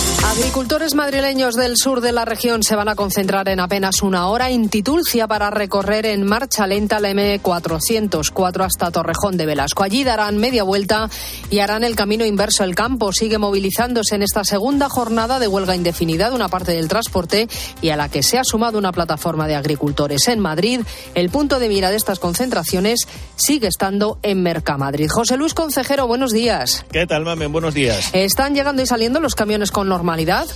[0.23, 4.51] Agricultores madrileños del sur de la región se van a concentrar en apenas una hora
[4.51, 9.83] en Titulcia para recorrer en marcha lenta la M404 hasta Torrejón de Velasco.
[9.83, 11.09] Allí darán media vuelta
[11.49, 12.63] y harán el camino inverso.
[12.63, 16.87] El campo sigue movilizándose en esta segunda jornada de huelga indefinida de una parte del
[16.87, 17.49] transporte
[17.81, 20.27] y a la que se ha sumado una plataforma de agricultores.
[20.27, 20.81] En Madrid,
[21.15, 25.09] el punto de mira de estas concentraciones sigue estando en Mercamadrid.
[25.09, 26.85] José Luis Concejero, buenos días.
[26.91, 27.51] ¿Qué tal, Mamen?
[27.51, 28.11] Buenos días.
[28.13, 30.49] ¿Están llegando y saliendo los camiones con normalidad?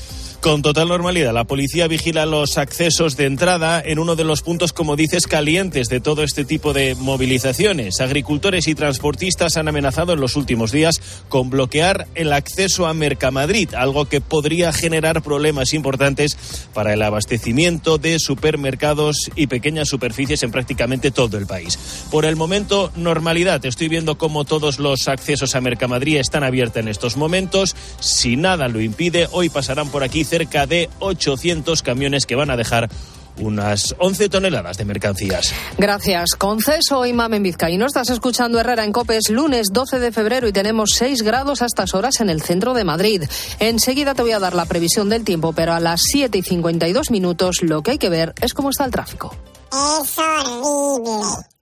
[0.45, 4.73] Con total normalidad, la policía vigila los accesos de entrada en uno de los puntos,
[4.73, 7.99] como dices, calientes de todo este tipo de movilizaciones.
[7.99, 13.73] Agricultores y transportistas han amenazado en los últimos días con bloquear el acceso a Mercamadrid,
[13.73, 16.37] algo que podría generar problemas importantes
[16.75, 22.05] para el abastecimiento de supermercados y pequeñas superficies en prácticamente todo el país.
[22.11, 23.65] Por el momento, normalidad.
[23.65, 27.75] Estoy viendo cómo todos los accesos a Mercamadrid están abiertos en estos momentos.
[27.99, 32.57] Si nada lo impide, hoy pasarán por aquí cerca de 800 camiones que van a
[32.57, 32.89] dejar
[33.39, 35.53] unas 11 toneladas de mercancías.
[35.77, 36.31] Gracias.
[36.37, 37.85] Conceso y Mamen Vizcaíno.
[37.85, 41.93] Estás escuchando Herrera en Copes, lunes 12 de febrero y tenemos 6 grados a estas
[41.93, 43.23] horas en el centro de Madrid.
[43.59, 47.11] Enseguida te voy a dar la previsión del tiempo, pero a las 7 y 52
[47.11, 49.33] minutos lo que hay que ver es cómo está el tráfico.
[49.71, 51.54] Es horrible.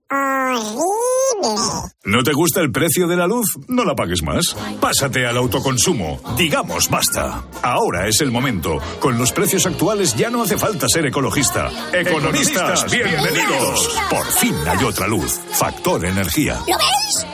[2.05, 3.45] ¿No te gusta el precio de la luz?
[3.67, 4.55] No la pagues más.
[4.79, 6.19] Pásate al autoconsumo.
[6.37, 7.43] Digamos basta.
[7.61, 8.77] Ahora es el momento.
[8.99, 11.69] Con los precios actuales ya no hace falta ser ecologista.
[11.91, 13.97] Economistas, bienvenidos.
[14.09, 15.39] Por fin hay otra luz.
[15.51, 16.59] Factor energía.
[16.67, 17.25] ¿Lo veis?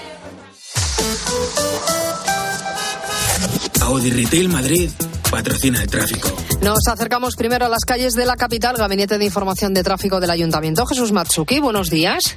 [3.82, 4.90] Audi Retail Madrid
[5.30, 6.30] patrocina el tráfico.
[6.62, 10.30] Nos acercamos primero a las calles de la capital, Gabinete de Información de Tráfico del
[10.30, 10.86] Ayuntamiento.
[10.86, 12.36] Jesús Matsuki, buenos días.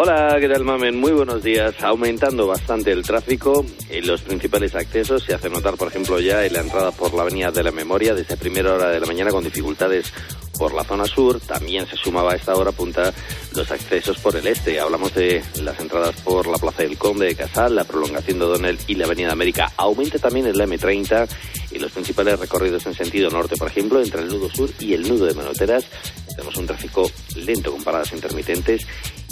[0.00, 1.00] Hola, ¿qué tal, Mamen?
[1.00, 1.74] Muy buenos días.
[1.82, 5.24] Aumentando bastante el tráfico en los principales accesos.
[5.24, 8.14] Se hace notar, por ejemplo, ya en la entrada por la Avenida de la Memoria
[8.14, 10.12] desde primera hora de la mañana con dificultades
[10.56, 11.40] por la zona sur.
[11.40, 13.12] También se sumaba a esta hora punta
[13.56, 14.78] los accesos por el este.
[14.78, 18.78] Hablamos de las entradas por la Plaza del Conde de Casal, la prolongación de Donel
[18.86, 19.72] y la Avenida América.
[19.76, 21.28] Aumenta también en la M30
[21.72, 25.08] y los principales recorridos en sentido norte, por ejemplo, entre el nudo sur y el
[25.08, 25.86] nudo de Manoteras.
[26.28, 28.86] Tenemos un tráfico lento con paradas intermitentes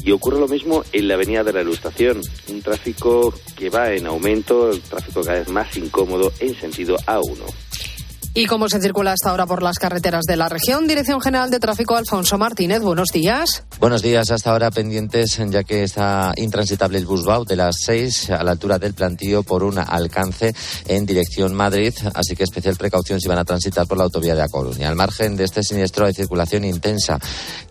[0.07, 4.07] y ocurre lo mismo en la Avenida de la Ilustración, un tráfico que va en
[4.07, 7.66] aumento, el tráfico cada vez más incómodo en sentido A1.
[8.39, 10.87] ¿Y cómo se circula hasta ahora por las carreteras de la región?
[10.87, 13.65] Dirección General de Tráfico, Alfonso Martínez, buenos días.
[13.81, 18.45] Buenos días, hasta ahora pendientes ya que está intransitable el Busbau de las 6 a
[18.45, 20.55] la altura del plantío por un alcance
[20.87, 24.43] en dirección Madrid, así que especial precaución si van a transitar por la autovía de
[24.43, 24.91] A Coruña.
[24.91, 27.19] Al margen de este siniestro hay circulación intensa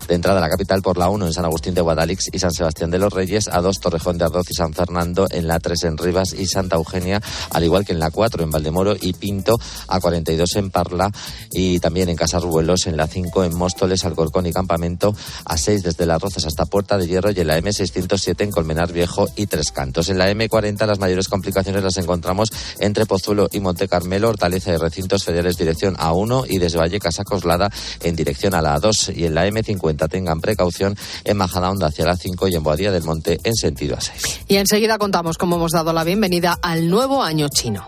[0.08, 2.52] de entrada a la capital por la 1 en San Agustín de Guadalix y San
[2.52, 5.84] Sebastián de los Reyes, a 2 Torrejón de Ardoz y San Fernando, en la 3
[5.84, 9.60] en Rivas y Santa Eugenia, al igual que en la 4 en Valdemoro y Pinto,
[9.88, 11.12] a 42 en Parla
[11.52, 16.06] y también en Casarruelos, en la 5 en Móstoles, Alcorcón y Campamento, a 6 desde
[16.06, 19.72] Las Rozas hasta Puerta de Hierro y en la M607 en Colmenar Viejo y Tres
[19.72, 20.10] Cantos.
[20.10, 22.50] En la M40 las mayores complicaciones las encontramos
[22.80, 27.24] entre Pozuelo y Monte Carmelo, Hortaleza y Recintos Federales dirección A1 y desde Vallecas a
[27.24, 27.70] Coslada
[28.02, 32.16] en dirección a la A2 y en la M50 tengan precaución en Majadahonda hacia la
[32.16, 34.42] 5 y en Boadía del Monte en sentido A6.
[34.48, 37.88] Y enseguida contamos cómo hemos dado la bienvenida al nuevo año chino.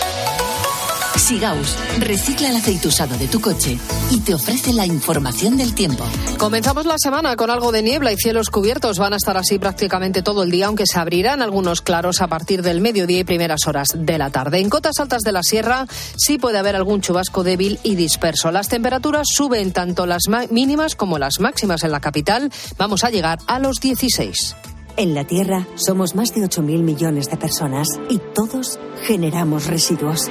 [1.21, 3.77] Sigaus recicla el aceite usado de tu coche
[4.09, 6.03] y te ofrece la información del tiempo.
[6.39, 8.97] Comenzamos la semana con algo de niebla y cielos cubiertos.
[8.97, 12.63] Van a estar así prácticamente todo el día, aunque se abrirán algunos claros a partir
[12.63, 14.59] del mediodía y primeras horas de la tarde.
[14.59, 15.85] En cotas altas de la sierra
[16.17, 18.51] sí puede haber algún chubasco débil y disperso.
[18.51, 22.51] Las temperaturas suben tanto las mínimas como las máximas en la capital.
[22.77, 24.55] Vamos a llegar a los 16.
[24.97, 30.29] En la Tierra somos más de 8.000 millones de personas y todos generamos residuos.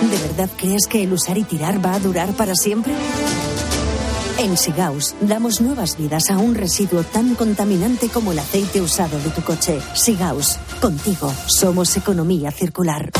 [0.00, 2.92] ¿De verdad crees que el usar y tirar va a durar para siempre?
[4.38, 9.30] En Sigaus damos nuevas vidas a un residuo tan contaminante como el aceite usado de
[9.30, 9.80] tu coche.
[9.94, 13.10] Sigaus, contigo somos economía circular.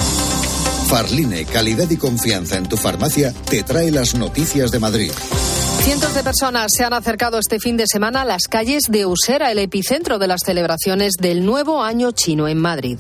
[0.89, 5.11] Farline, calidad y confianza en tu farmacia, te trae las noticias de Madrid.
[5.83, 9.51] Cientos de personas se han acercado este fin de semana a las calles de Usera,
[9.51, 12.99] el epicentro de las celebraciones del nuevo año chino en Madrid.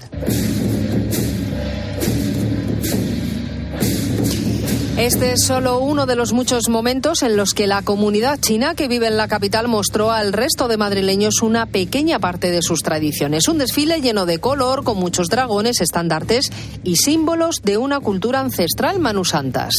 [4.96, 8.88] Este es solo uno de los muchos momentos en los que la comunidad china que
[8.88, 13.46] vive en la capital mostró al resto de madrileños una pequeña parte de sus tradiciones.
[13.46, 16.50] Un desfile lleno de color, con muchos dragones, estandartes
[16.82, 19.74] y símbolos de una cultura ancestral manusantas.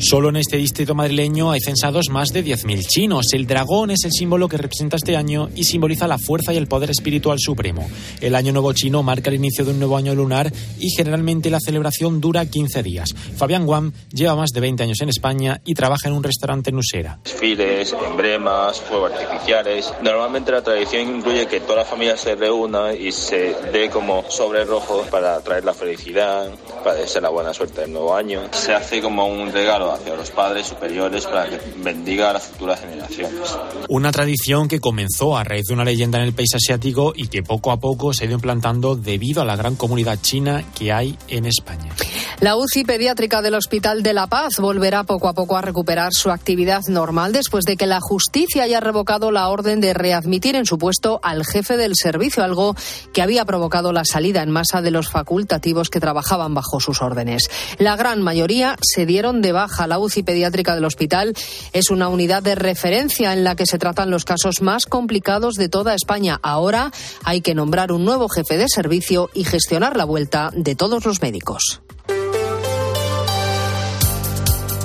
[0.00, 3.26] Solo en este distrito madrileño hay censados más de 10.000 chinos.
[3.34, 6.68] El dragón es el símbolo que representa este año y simboliza la fuerza y el
[6.68, 7.86] poder espiritual supremo.
[8.22, 11.60] El año nuevo chino marca el inicio de un nuevo año lunar y generalmente la
[11.60, 13.14] celebración dura 15 días.
[13.36, 16.78] Fabián Guam lleva más de 20 años en España y trabaja en un restaurante en
[16.78, 17.18] Usera.
[17.22, 19.92] Desfiles, emblemas, fuegos artificiales.
[20.02, 24.64] Normalmente la tradición incluye que toda la familia se reúna y se dé como sobre
[24.64, 26.48] rojo para traer la felicidad,
[26.82, 28.48] para desear la buena suerte del nuevo año.
[28.52, 32.80] Se hace como un regalo hacia los padres superiores para que bendiga a las futuras
[32.80, 33.58] generaciones.
[33.88, 37.42] Una tradición que comenzó a raíz de una leyenda en el país asiático y que
[37.42, 41.16] poco a poco se ha ido implantando debido a la gran comunidad china que hay
[41.28, 41.94] en España.
[42.40, 46.30] La UCI pediátrica del Hospital de La Paz volverá poco a poco a recuperar su
[46.30, 50.78] actividad normal después de que la justicia haya revocado la orden de readmitir en su
[50.78, 52.74] puesto al jefe del servicio, algo
[53.12, 57.42] que había provocado la salida en masa de los facultativos que trabajaban bajo sus órdenes.
[57.76, 59.86] La gran mayoría se dieron de baja.
[59.86, 61.34] La UCI pediátrica del hospital
[61.74, 65.68] es una unidad de referencia en la que se tratan los casos más complicados de
[65.68, 66.40] toda España.
[66.42, 66.90] Ahora
[67.22, 71.20] hay que nombrar un nuevo jefe de servicio y gestionar la vuelta de todos los
[71.20, 71.82] médicos.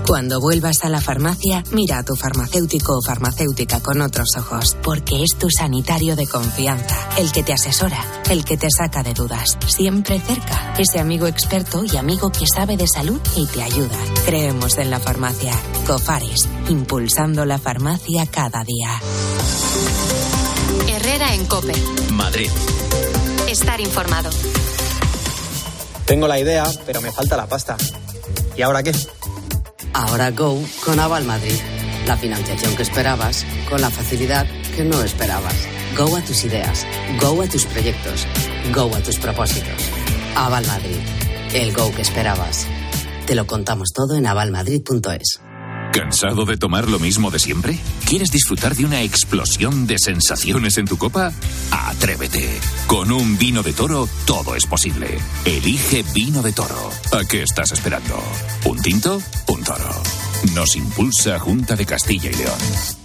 [0.08, 5.24] Cuando vuelvas a la farmacia, mira a tu farmacéutico o farmacéutica con otros ojos, porque
[5.24, 7.98] es tu sanitario de confianza, el que te asesora,
[8.30, 12.78] el que te saca de dudas, siempre cerca, ese amigo experto y amigo que sabe
[12.78, 13.98] de salud y te ayuda.
[14.26, 15.54] Creemos en la farmacia.
[15.88, 19.02] Cofares, impulsando la farmacia cada día.
[20.88, 21.74] Herrera en Cope.
[22.12, 22.52] Madrid.
[23.50, 24.30] Estar informado.
[26.06, 27.76] Tengo la idea, pero me falta la pasta.
[28.56, 28.94] ¿Y ahora qué?
[29.96, 31.56] Ahora Go con Aval Madrid.
[32.06, 35.56] La financiación que esperabas con la facilidad que no esperabas.
[35.98, 36.86] Go a tus ideas.
[37.22, 38.28] Go a tus proyectos.
[38.74, 39.90] Go a tus propósitos.
[40.36, 41.00] Aval Madrid.
[41.54, 42.68] El Go que esperabas.
[43.26, 45.40] Te lo contamos todo en avalmadrid.es.
[45.96, 47.80] ¿Cansado de tomar lo mismo de siempre?
[48.06, 51.32] ¿Quieres disfrutar de una explosión de sensaciones en tu copa?
[51.72, 52.60] Atrévete.
[52.86, 55.18] Con un vino de toro todo es posible.
[55.46, 56.90] Elige vino de toro.
[57.14, 58.22] ¿A qué estás esperando?
[58.66, 59.22] ¿Un tinto?
[59.48, 59.90] Un toro.
[60.54, 63.05] Nos impulsa Junta de Castilla y León.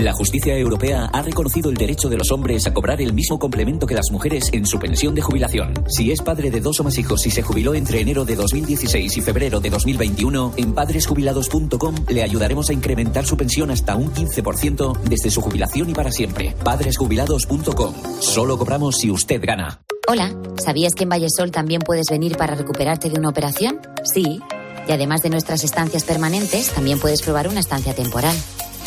[0.00, 3.86] La justicia europea ha reconocido el derecho de los hombres a cobrar el mismo complemento
[3.86, 5.74] que las mujeres en su pensión de jubilación.
[5.88, 9.18] Si es padre de dos o más hijos y se jubiló entre enero de 2016
[9.18, 15.00] y febrero de 2021, en padresjubilados.com le ayudaremos a incrementar su pensión hasta un 15%
[15.02, 16.54] desde su jubilación y para siempre.
[16.64, 17.94] Padresjubilados.com.
[18.20, 19.82] Solo cobramos si usted gana.
[20.08, 20.34] Hola,
[20.64, 23.78] ¿sabías que en Vallesol también puedes venir para recuperarte de una operación?
[24.14, 24.40] Sí.
[24.88, 28.34] Y además de nuestras estancias permanentes, también puedes probar una estancia temporal.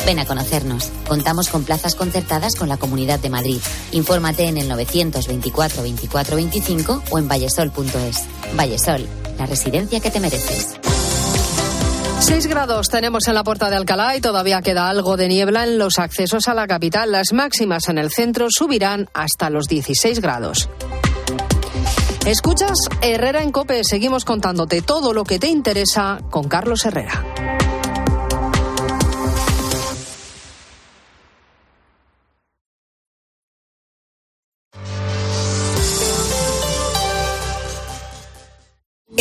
[0.05, 0.89] Ven a conocernos.
[1.07, 3.59] Contamos con plazas concertadas con la Comunidad de Madrid.
[3.91, 8.23] Infórmate en el 924 24 25 o en vallesol.es.
[8.55, 10.75] Vallesol, la residencia que te mereces.
[12.19, 15.77] 6 grados tenemos en la puerta de Alcalá y todavía queda algo de niebla en
[15.77, 17.11] los accesos a la capital.
[17.11, 20.69] Las máximas en el centro subirán hasta los 16 grados.
[22.25, 23.83] Escuchas Herrera en Cope.
[23.83, 27.52] Seguimos contándote todo lo que te interesa con Carlos Herrera.